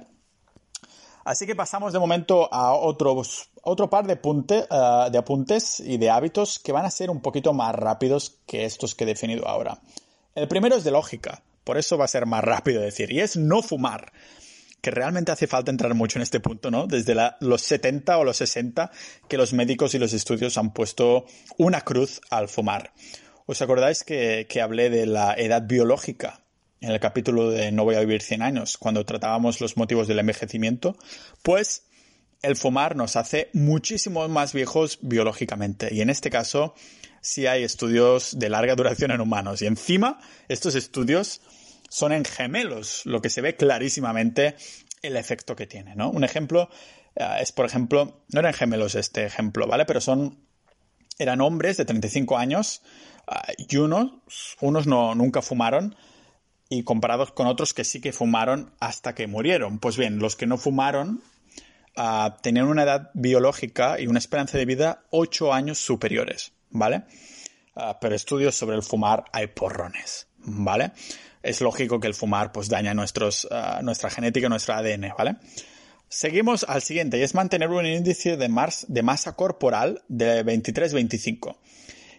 Así 1.29 1.45
que 1.45 1.55
pasamos 1.55 1.93
de 1.93 1.99
momento 1.99 2.51
a 2.51 2.73
otro 2.73 3.87
par 3.87 4.07
de, 4.07 4.13
eh, 4.13 5.11
de 5.11 5.17
apuntes 5.19 5.79
y 5.79 5.99
de 5.99 6.09
hábitos 6.09 6.57
que 6.57 6.71
van 6.71 6.87
a 6.87 6.89
ser 6.89 7.11
un 7.11 7.21
poquito 7.21 7.53
más 7.53 7.75
rápidos 7.75 8.39
que 8.47 8.65
estos 8.65 8.95
que 8.95 9.03
he 9.03 9.07
definido 9.07 9.47
ahora. 9.47 9.79
El 10.33 10.47
primero 10.47 10.75
es 10.75 10.83
de 10.83 10.89
lógica, 10.89 11.43
por 11.63 11.77
eso 11.77 11.99
va 11.99 12.05
a 12.05 12.07
ser 12.07 12.25
más 12.25 12.43
rápido 12.43 12.81
decir, 12.81 13.11
y 13.11 13.19
es 13.19 13.37
no 13.37 13.61
fumar. 13.61 14.11
que 14.81 14.89
realmente 14.89 15.31
hace 15.31 15.45
falta 15.45 15.69
entrar 15.69 15.93
mucho 15.93 16.17
en 16.17 16.23
este 16.23 16.39
punto, 16.39 16.71
¿no? 16.71 16.87
Desde 16.87 17.13
los 17.41 17.61
70 17.61 18.17
o 18.17 18.23
los 18.23 18.37
60 18.37 18.89
que 19.27 19.37
los 19.37 19.53
médicos 19.53 19.93
y 19.93 19.99
los 19.99 20.13
estudios 20.13 20.57
han 20.57 20.73
puesto 20.73 21.25
una 21.57 21.81
cruz 21.81 22.21
al 22.31 22.47
fumar. 22.47 22.91
¿Os 23.45 23.61
acordáis 23.61 24.03
que 24.03 24.61
hablé 24.63 24.89
de 24.89 25.05
la 25.05 25.35
edad 25.35 25.61
biológica 25.61 26.39
en 26.81 26.91
el 26.91 26.99
capítulo 26.99 27.49
de 27.49 27.71
No 27.71 27.83
voy 27.83 27.95
a 27.95 27.99
vivir 27.99 28.21
100 28.21 28.41
años, 28.41 28.77
cuando 28.77 29.05
tratábamos 29.05 29.61
los 29.61 29.77
motivos 29.77 30.07
del 30.07 30.19
envejecimiento? 30.19 30.97
Pues 31.43 31.83
el 32.41 32.55
fumar 32.55 32.95
nos 32.95 33.15
hace 33.15 33.49
muchísimo 33.53 34.27
más 34.29 34.53
viejos 34.53 34.99
biológicamente. 35.01 35.93
Y 35.93 36.01
en 36.01 36.09
este 36.09 36.29
caso, 36.29 36.73
sí 37.21 37.47
hay 37.47 37.63
estudios 37.63 38.39
de 38.39 38.49
larga 38.49 38.75
duración 38.75 39.11
en 39.11 39.21
humanos. 39.21 39.61
Y 39.61 39.67
encima, 39.67 40.19
estos 40.47 40.75
estudios 40.75 41.41
son 41.89 42.11
en 42.11 42.23
gemelos, 42.23 43.01
lo 43.05 43.21
que 43.21 43.29
se 43.29 43.41
ve 43.41 43.55
clarísimamente 43.55 44.55
el 45.01 45.17
efecto 45.17 45.55
que 45.55 45.67
tiene, 45.67 45.95
¿no? 45.95 46.09
Un 46.09 46.23
ejemplo 46.23 46.69
eh, 47.15 47.37
es, 47.41 47.51
por 47.51 47.65
ejemplo, 47.65 48.23
no 48.29 48.39
eran 48.39 48.53
gemelos 48.53 48.95
este 48.95 49.25
ejemplo, 49.25 49.67
¿vale? 49.67 49.85
Pero 49.85 50.01
son, 50.01 50.39
eran 51.17 51.41
hombres 51.41 51.77
de 51.77 51.85
35 51.85 52.37
años 52.37 52.81
eh, 53.27 53.65
y 53.69 53.77
unos, 53.77 54.11
unos 54.61 54.87
no, 54.87 55.15
nunca 55.15 55.41
fumaron 55.41 55.95
y 56.69 56.83
comparados 56.83 57.31
con 57.31 57.47
otros 57.47 57.73
que 57.73 57.83
sí 57.83 57.99
que 57.99 58.13
fumaron 58.13 58.71
hasta 58.79 59.15
que 59.15 59.27
murieron. 59.27 59.79
Pues 59.79 59.97
bien, 59.97 60.19
los 60.19 60.35
que 60.35 60.45
no 60.45 60.57
fumaron 60.57 61.21
uh, 61.97 62.29
tenían 62.41 62.67
una 62.67 62.83
edad 62.83 63.11
biológica 63.13 63.99
y 63.99 64.07
una 64.07 64.19
esperanza 64.19 64.57
de 64.57 64.65
vida 64.65 65.03
8 65.09 65.53
años 65.53 65.79
superiores, 65.79 66.53
¿vale? 66.69 67.03
pero 68.01 68.13
estudios 68.13 68.55
sobre 68.55 68.75
el 68.75 68.83
fumar 68.83 69.23
hay 69.31 69.47
porrones, 69.47 70.27
¿vale? 70.39 70.91
es 71.43 71.61
lógico 71.61 71.99
que 71.99 72.07
el 72.07 72.13
fumar 72.13 72.51
pues 72.51 72.69
daña 72.69 72.93
nuestros, 72.93 73.45
uh, 73.45 73.83
nuestra 73.83 74.09
genética, 74.09 74.49
nuestro 74.49 74.75
ADN, 74.75 75.13
¿vale? 75.17 75.35
Seguimos 76.07 76.65
al 76.67 76.81
siguiente 76.81 77.19
y 77.19 77.21
es 77.21 77.35
mantener 77.35 77.69
un 77.69 77.85
índice 77.85 78.35
de, 78.35 78.49
de 78.87 79.03
masa 79.03 79.35
corporal 79.35 80.03
de 80.07 80.43
23-25. 80.43 81.55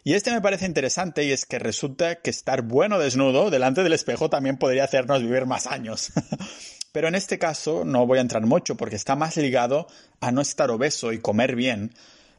Y 0.03 0.15
este 0.15 0.33
me 0.33 0.41
parece 0.41 0.67
interesante 0.67 1.25
y 1.25 1.33
es 1.33 1.45
que 1.45 1.59
resulta 1.59 2.17
que 2.17 2.31
estar 2.31 2.63
bueno 2.63 2.99
desnudo 2.99 3.51
delante 3.51 3.83
del 3.83 3.93
espejo 3.93 4.31
también 4.31 4.57
podría 4.57 4.85
hacernos 4.85 5.23
vivir 5.23 5.47
más 5.47 5.67
años. 5.67 6.13
Pero 6.93 7.09
en 7.09 7.15
este 7.15 7.39
caso 7.39 7.85
no 7.85 8.07
voy 8.07 8.19
a 8.19 8.23
entrar 8.23 8.47
mucho 8.47 8.77
porque 8.77 8.97
está 8.97 9.15
más 9.15 9.37
ligado 9.37 9.87
a 10.21 10.33
no 10.33 10.41
estar 10.41 10.71
obeso 10.71 11.13
y 11.13 11.21
comer 11.21 11.55
bien. 11.55 11.95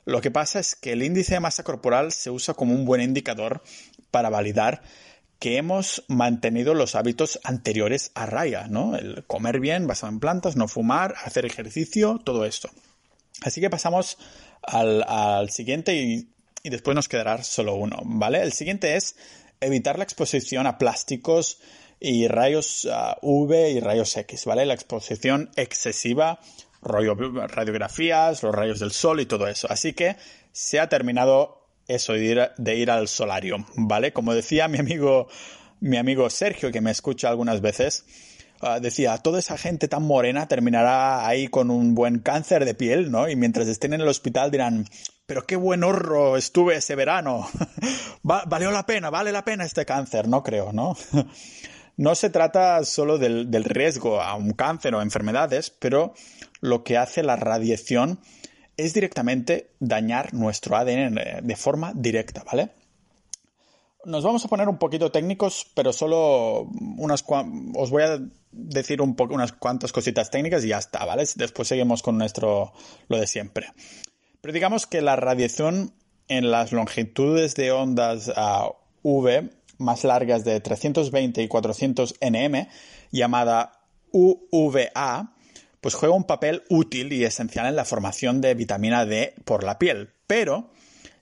Lo 0.05 0.21
que 0.21 0.31
pasa 0.31 0.59
es 0.59 0.75
que 0.75 0.93
el 0.93 1.03
índice 1.03 1.35
de 1.35 1.39
masa 1.39 1.63
corporal 1.63 2.11
se 2.11 2.31
usa 2.31 2.53
como 2.53 2.73
un 2.73 2.85
buen 2.85 3.01
indicador 3.01 3.61
para 4.09 4.29
validar 4.29 4.81
que 5.39 5.57
hemos 5.57 6.03
mantenido 6.07 6.73
los 6.73 6.95
hábitos 6.95 7.39
anteriores 7.43 8.11
a 8.13 8.27
raya, 8.27 8.67
¿no? 8.67 8.95
El 8.95 9.23
comer 9.25 9.59
bien, 9.59 9.87
basado 9.87 10.13
en 10.13 10.19
plantas, 10.19 10.55
no 10.55 10.67
fumar, 10.67 11.15
hacer 11.23 11.45
ejercicio, 11.45 12.19
todo 12.23 12.45
esto. 12.45 12.69
Así 13.41 13.59
que 13.59 13.69
pasamos 13.69 14.17
al, 14.61 15.49
siguiente 15.49 15.95
y, 15.95 16.29
después 16.69 16.95
nos 16.95 17.07
quedará 17.07 17.43
solo 17.43 17.75
uno, 17.75 17.97
¿vale? 18.03 18.41
El 18.41 18.53
siguiente 18.53 18.95
es 18.95 19.15
evitar 19.59 19.97
la 19.97 20.03
exposición 20.03 20.67
a 20.67 20.77
plásticos 20.77 21.59
y 21.99 22.27
rayos 22.27 22.87
UV 23.21 23.69
y 23.69 23.79
rayos 23.79 24.17
X, 24.17 24.45
¿vale? 24.45 24.65
La 24.65 24.73
exposición 24.73 25.51
excesiva, 25.55 26.39
radiografías, 26.81 28.43
los 28.43 28.53
rayos 28.53 28.79
del 28.79 28.91
sol 28.91 29.21
y 29.21 29.27
todo 29.27 29.47
eso. 29.47 29.67
Así 29.69 29.93
que 29.93 30.17
se 30.51 30.79
ha 30.79 30.89
terminado 30.89 31.61
eso 31.87 32.13
de 32.13 32.75
ir, 32.75 32.91
al 32.91 33.07
solario, 33.07 33.65
¿vale? 33.75 34.13
Como 34.13 34.33
decía 34.33 34.67
mi 34.67 34.79
amigo, 34.79 35.27
mi 35.79 35.97
amigo 35.97 36.29
Sergio, 36.29 36.71
que 36.71 36.81
me 36.81 36.91
escucha 36.91 37.29
algunas 37.29 37.61
veces, 37.61 38.05
uh, 38.61 38.79
decía, 38.79 39.17
toda 39.17 39.39
esa 39.39 39.57
gente 39.57 39.87
tan 39.87 40.03
morena 40.03 40.47
terminará 40.47 41.27
ahí 41.27 41.47
con 41.47 41.69
un 41.69 41.93
buen 41.93 42.19
cáncer 42.19 42.65
de 42.65 42.73
piel, 42.73 43.11
¿no? 43.11 43.29
Y 43.29 43.35
mientras 43.35 43.67
estén 43.67 43.93
en 43.93 44.01
el 44.01 44.07
hospital 44.07 44.51
dirán, 44.51 44.87
pero 45.31 45.45
qué 45.45 45.55
buen 45.55 45.85
horro 45.85 46.35
estuve 46.35 46.75
ese 46.75 46.93
verano. 46.93 47.47
valió 48.21 48.69
la 48.69 48.85
pena, 48.85 49.09
vale 49.09 49.31
la 49.31 49.45
pena 49.45 49.63
este 49.63 49.85
cáncer, 49.85 50.27
no 50.27 50.43
creo, 50.43 50.73
¿no? 50.73 50.97
no 51.95 52.15
se 52.15 52.29
trata 52.29 52.83
solo 52.83 53.17
del, 53.17 53.63
riesgo 53.63 54.21
a 54.21 54.35
un 54.35 54.51
cáncer 54.51 54.93
o 54.93 55.01
enfermedades, 55.01 55.69
pero 55.69 56.13
lo 56.59 56.83
que 56.83 56.97
hace 56.97 57.23
la 57.23 57.37
radiación 57.37 58.19
es 58.75 58.93
directamente 58.93 59.71
dañar 59.79 60.33
nuestro 60.33 60.75
ADN 60.75 61.15
de 61.43 61.55
forma 61.55 61.93
directa, 61.95 62.43
¿vale? 62.43 62.71
Nos 64.03 64.25
vamos 64.25 64.43
a 64.43 64.49
poner 64.49 64.67
un 64.67 64.79
poquito 64.79 65.13
técnicos, 65.13 65.65
pero 65.73 65.93
solo 65.93 66.67
unas 66.97 67.23
os 67.75 67.89
voy 67.89 68.03
a 68.03 68.19
decir 68.51 69.01
un 69.01 69.15
unas 69.29 69.53
cuantas 69.53 69.93
cositas 69.93 70.29
técnicas 70.29 70.65
y 70.65 70.69
ya 70.69 70.79
está, 70.79 71.05
¿vale? 71.05 71.23
Después 71.37 71.69
seguimos 71.69 72.03
con 72.03 72.17
nuestro 72.17 72.73
lo 73.07 73.17
de 73.17 73.27
siempre. 73.27 73.71
Pero 74.41 74.53
digamos 74.53 74.87
que 74.87 75.01
la 75.01 75.15
radiación 75.15 75.93
en 76.27 76.49
las 76.51 76.71
longitudes 76.71 77.55
de 77.55 77.71
ondas 77.71 78.31
V 79.03 79.49
más 79.77 80.03
largas 80.03 80.43
de 80.43 80.59
320 80.59 81.41
y 81.41 81.47
400 81.47 82.15
nm, 82.21 82.67
llamada 83.11 83.81
UVA, 84.11 85.33
pues 85.81 85.95
juega 85.95 86.15
un 86.15 86.25
papel 86.25 86.63
útil 86.69 87.11
y 87.11 87.23
esencial 87.23 87.65
en 87.65 87.75
la 87.75 87.85
formación 87.85 88.39
de 88.41 88.53
vitamina 88.53 89.05
D 89.05 89.33
por 89.45 89.63
la 89.63 89.79
piel. 89.79 90.11
Pero 90.27 90.71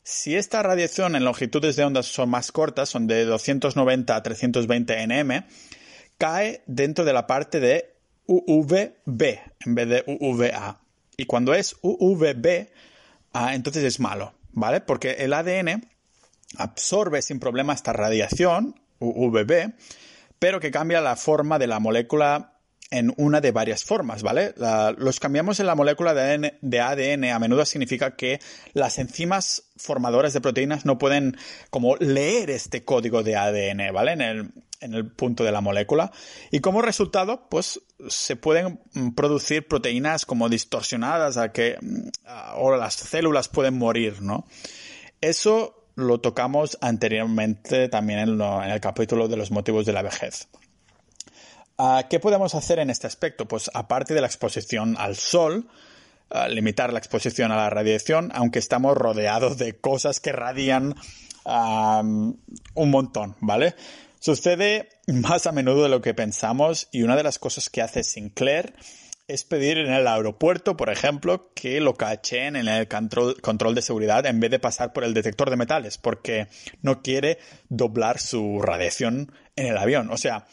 si 0.03 0.36
esta 0.36 0.62
radiación 0.62 1.15
en 1.15 1.23
longitudes 1.23 1.75
de 1.75 1.86
ondas 1.86 2.08
son 2.08 2.29
más 2.29 2.51
cortas, 2.51 2.89
son 2.89 3.08
de 3.08 3.25
290 3.25 4.15
a 4.15 4.23
320 4.23 5.08
nm, 5.08 5.45
cae 6.17 6.63
dentro 6.67 7.05
de 7.05 7.13
la 7.13 7.25
parte 7.25 7.60
de 7.60 7.95
UVB 8.27 9.39
en 9.65 9.75
vez 9.75 9.88
de 9.88 10.03
UVA. 10.05 10.82
Y 11.15 11.25
cuando 11.25 11.53
es 11.53 11.75
UVB, 11.82 12.69
ah, 13.33 13.55
entonces 13.55 13.83
es 13.83 13.99
malo, 13.99 14.33
¿vale? 14.51 14.81
Porque 14.81 15.11
el 15.19 15.33
ADN 15.33 15.87
absorbe 16.57 17.21
sin 17.21 17.39
problema 17.39 17.73
esta 17.73 17.93
radiación, 17.93 18.75
UVB, 18.99 19.73
pero 20.39 20.59
que 20.59 20.71
cambia 20.71 21.01
la 21.01 21.15
forma 21.15 21.59
de 21.59 21.67
la 21.67 21.79
molécula 21.79 22.58
en 22.91 23.13
una 23.17 23.39
de 23.39 23.52
varias 23.52 23.84
formas, 23.84 24.23
¿vale? 24.23 24.54
los 24.97 25.19
cambiamos 25.19 25.60
en 25.60 25.67
la 25.67 25.75
molécula 25.75 26.13
de 26.13 26.80
ADN, 26.80 27.25
a 27.25 27.39
menudo 27.39 27.65
significa 27.65 28.15
que 28.15 28.39
las 28.73 28.97
enzimas 28.97 29.63
formadoras 29.78 30.34
de 30.34 30.41
proteínas 30.41 30.86
no 30.86 30.97
pueden 30.97 31.38
como 31.69 31.95
leer 31.97 32.49
este 32.49 32.84
código 32.84 33.21
de 33.21 33.36
ADN, 33.36 33.93
¿vale? 33.93 34.13
En 34.13 34.21
el, 34.21 34.52
en 34.82 34.93
el 34.93 35.12
punto 35.12 35.43
de 35.43 35.52
la 35.52 35.62
molécula. 35.62 36.12
Y 36.52 36.60
como 36.60 36.82
resultado, 36.82 37.47
pues 37.49 37.82
se 38.08 38.36
pueden 38.36 38.80
producir 39.15 39.67
proteínas 39.67 40.25
como 40.25 40.49
distorsionadas 40.49 41.38
a 41.38 41.52
que, 41.52 41.78
o 42.56 42.75
las 42.75 42.95
células 42.95 43.49
pueden 43.49 43.78
morir, 43.78 44.21
¿no? 44.21 44.47
Eso 45.21 45.86
lo 45.95 46.21
tocamos 46.21 46.78
anteriormente 46.82 47.89
también 47.89 48.19
en 48.19 48.41
el 48.41 48.80
capítulo 48.80 49.28
de 49.28 49.38
los 49.38 49.52
motivos 49.52 49.86
de 49.86 49.93
la 49.93 50.02
vejez. 50.02 50.47
Ah, 51.81 52.07
¿Qué 52.09 52.19
podemos 52.19 52.55
hacer 52.55 52.79
en 52.79 52.89
este 52.89 53.07
aspecto? 53.07 53.47
Pues 53.47 53.71
aparte 53.73 54.13
de 54.13 54.19
la 54.19 54.27
exposición 54.27 54.97
al 54.99 55.15
sol, 55.15 55.69
ah, 56.29 56.49
limitar 56.49 56.91
la 56.91 56.99
exposición 56.99 57.53
a 57.53 57.55
la 57.55 57.69
radiación, 57.69 58.31
aunque 58.35 58.59
estamos 58.59 58.97
rodeados 58.97 59.57
de 59.57 59.77
cosas 59.79 60.19
que 60.19 60.33
radian 60.33 60.93
un 61.45 62.91
montón, 62.91 63.37
¿vale? 63.39 63.75
Sucede 64.19 64.89
más 65.07 65.47
a 65.47 65.53
menudo 65.53 65.83
de 65.83 65.89
lo 65.89 66.01
que 66.01 66.13
pensamos 66.13 66.89
y 66.91 67.03
una 67.03 67.15
de 67.15 67.23
las 67.23 67.39
cosas 67.39 67.69
que 67.69 67.81
hace 67.81 68.03
Sinclair 68.03 68.75
es 69.29 69.45
pedir 69.45 69.77
en 69.77 69.93
el 69.93 70.05
aeropuerto, 70.05 70.75
por 70.75 70.89
ejemplo, 70.89 71.53
que 71.55 71.79
lo 71.79 71.93
cacheen 71.93 72.57
en 72.57 72.67
el 72.67 72.89
control, 72.89 73.39
control, 73.41 73.73
de 73.73 73.81
seguridad 73.81 74.25
en 74.25 74.41
vez 74.41 74.51
de 74.51 74.59
pasar 74.59 74.91
por 74.91 75.05
el 75.05 75.13
detector 75.13 75.49
de 75.49 75.55
metales, 75.55 75.97
porque 75.97 76.49
no 76.81 77.01
quiere 77.01 77.39
doblar 77.69 78.19
su 78.19 78.61
radiación 78.61 79.31
en 79.55 79.67
el 79.67 79.77
avión. 79.77 80.11
O 80.11 80.17
sea, 80.17 80.45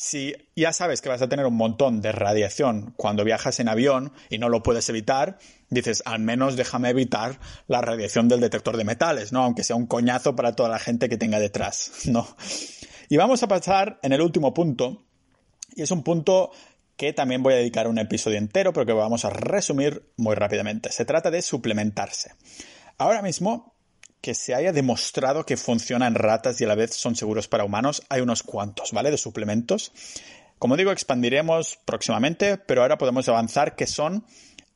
si 0.00 0.34
ya 0.56 0.72
sabes 0.72 1.02
que 1.02 1.10
vas 1.10 1.20
a 1.20 1.28
tener 1.28 1.44
un 1.44 1.58
montón 1.58 2.00
de 2.00 2.10
radiación 2.10 2.94
cuando 2.96 3.22
viajas 3.22 3.60
en 3.60 3.68
avión 3.68 4.14
y 4.30 4.38
no 4.38 4.48
lo 4.48 4.62
puedes 4.62 4.88
evitar, 4.88 5.36
dices, 5.68 6.02
al 6.06 6.20
menos 6.20 6.56
déjame 6.56 6.88
evitar 6.88 7.38
la 7.66 7.82
radiación 7.82 8.26
del 8.26 8.40
detector 8.40 8.78
de 8.78 8.84
metales, 8.84 9.30
¿no? 9.30 9.44
Aunque 9.44 9.62
sea 9.62 9.76
un 9.76 9.86
coñazo 9.86 10.34
para 10.34 10.56
toda 10.56 10.70
la 10.70 10.78
gente 10.78 11.10
que 11.10 11.18
tenga 11.18 11.38
detrás, 11.38 11.92
¿no? 12.06 12.26
Y 13.10 13.18
vamos 13.18 13.42
a 13.42 13.48
pasar 13.48 14.00
en 14.02 14.14
el 14.14 14.22
último 14.22 14.54
punto, 14.54 15.04
y 15.76 15.82
es 15.82 15.90
un 15.90 16.02
punto 16.02 16.50
que 16.96 17.12
también 17.12 17.42
voy 17.42 17.52
a 17.52 17.58
dedicar 17.58 17.86
un 17.86 17.98
episodio 17.98 18.38
entero, 18.38 18.72
pero 18.72 18.86
que 18.86 18.94
vamos 18.94 19.26
a 19.26 19.30
resumir 19.30 20.10
muy 20.16 20.34
rápidamente. 20.34 20.90
Se 20.92 21.04
trata 21.04 21.30
de 21.30 21.42
suplementarse. 21.42 22.32
Ahora 22.96 23.20
mismo 23.20 23.69
que 24.20 24.34
se 24.34 24.54
haya 24.54 24.72
demostrado 24.72 25.46
que 25.46 25.56
funcionan 25.56 26.08
en 26.08 26.14
ratas 26.14 26.60
y 26.60 26.64
a 26.64 26.68
la 26.68 26.74
vez 26.74 26.94
son 26.94 27.16
seguros 27.16 27.48
para 27.48 27.64
humanos, 27.64 28.02
hay 28.08 28.20
unos 28.20 28.42
cuantos, 28.42 28.92
¿vale? 28.92 29.10
De 29.10 29.18
suplementos. 29.18 29.92
Como 30.58 30.76
digo, 30.76 30.92
expandiremos 30.92 31.78
próximamente, 31.84 32.58
pero 32.58 32.82
ahora 32.82 32.98
podemos 32.98 33.28
avanzar 33.28 33.76
que 33.76 33.86
son 33.86 34.24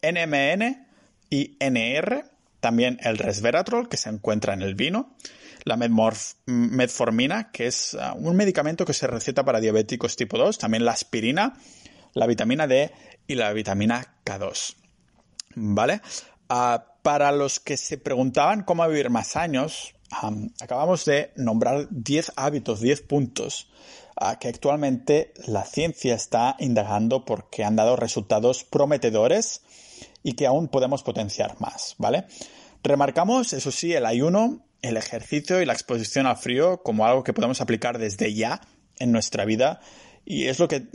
NMN 0.02 0.86
y 1.28 1.56
NR, 1.60 2.24
también 2.60 2.98
el 3.02 3.18
resveratrol 3.18 3.88
que 3.88 3.98
se 3.98 4.08
encuentra 4.08 4.54
en 4.54 4.62
el 4.62 4.74
vino, 4.74 5.14
la 5.64 5.76
metformina, 6.46 7.50
que 7.50 7.66
es 7.66 7.94
uh, 7.94 8.16
un 8.16 8.36
medicamento 8.36 8.84
que 8.84 8.92
se 8.94 9.06
receta 9.06 9.44
para 9.44 9.60
diabéticos 9.60 10.16
tipo 10.16 10.38
2, 10.38 10.58
también 10.58 10.84
la 10.84 10.92
aspirina, 10.92 11.58
la 12.14 12.26
vitamina 12.26 12.66
D 12.66 12.90
y 13.26 13.34
la 13.34 13.52
vitamina 13.52 14.16
K2. 14.24 14.76
¿Vale? 15.56 16.00
Ah, 16.48 16.93
para 17.04 17.32
los 17.32 17.60
que 17.60 17.76
se 17.76 17.98
preguntaban 17.98 18.62
cómo 18.62 18.88
vivir 18.88 19.10
más 19.10 19.36
años, 19.36 19.94
acabamos 20.58 21.04
de 21.04 21.32
nombrar 21.36 21.86
10 21.90 22.32
hábitos, 22.34 22.80
10 22.80 23.02
puntos 23.02 23.68
ah, 24.16 24.38
que 24.38 24.48
actualmente 24.48 25.34
la 25.46 25.64
ciencia 25.64 26.14
está 26.14 26.56
indagando 26.58 27.26
porque 27.26 27.62
han 27.62 27.76
dado 27.76 27.96
resultados 27.96 28.64
prometedores 28.64 29.60
y 30.22 30.32
que 30.32 30.46
aún 30.46 30.68
podemos 30.68 31.02
potenciar 31.02 31.60
más, 31.60 31.94
¿vale? 31.98 32.24
Remarcamos, 32.82 33.52
eso 33.52 33.70
sí, 33.70 33.92
el 33.92 34.06
ayuno, 34.06 34.64
el 34.80 34.96
ejercicio 34.96 35.60
y 35.60 35.66
la 35.66 35.74
exposición 35.74 36.26
al 36.26 36.38
frío 36.38 36.82
como 36.82 37.04
algo 37.04 37.22
que 37.22 37.34
podemos 37.34 37.60
aplicar 37.60 37.98
desde 37.98 38.32
ya 38.32 38.62
en 38.98 39.12
nuestra 39.12 39.44
vida 39.44 39.78
y 40.24 40.46
es 40.46 40.58
lo 40.58 40.68
que, 40.68 40.86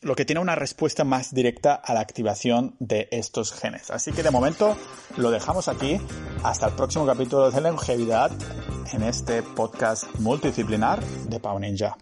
lo 0.00 0.16
que 0.16 0.24
tiene 0.24 0.40
una 0.40 0.54
respuesta 0.54 1.04
más 1.04 1.34
directa 1.34 1.74
a 1.74 1.94
la 1.94 2.00
activación 2.00 2.74
de 2.78 3.08
estos 3.10 3.52
genes. 3.52 3.90
Así 3.90 4.12
que 4.12 4.22
de 4.22 4.30
momento 4.30 4.76
lo 5.16 5.30
dejamos 5.30 5.68
aquí. 5.68 6.00
Hasta 6.42 6.66
el 6.66 6.74
próximo 6.74 7.06
capítulo 7.06 7.50
de 7.50 7.60
longevidad 7.60 8.30
en 8.92 9.02
este 9.02 9.42
podcast 9.42 10.04
multidisciplinar 10.18 11.02
de 11.04 11.40
Pau 11.40 11.58
Ninja. 11.58 11.96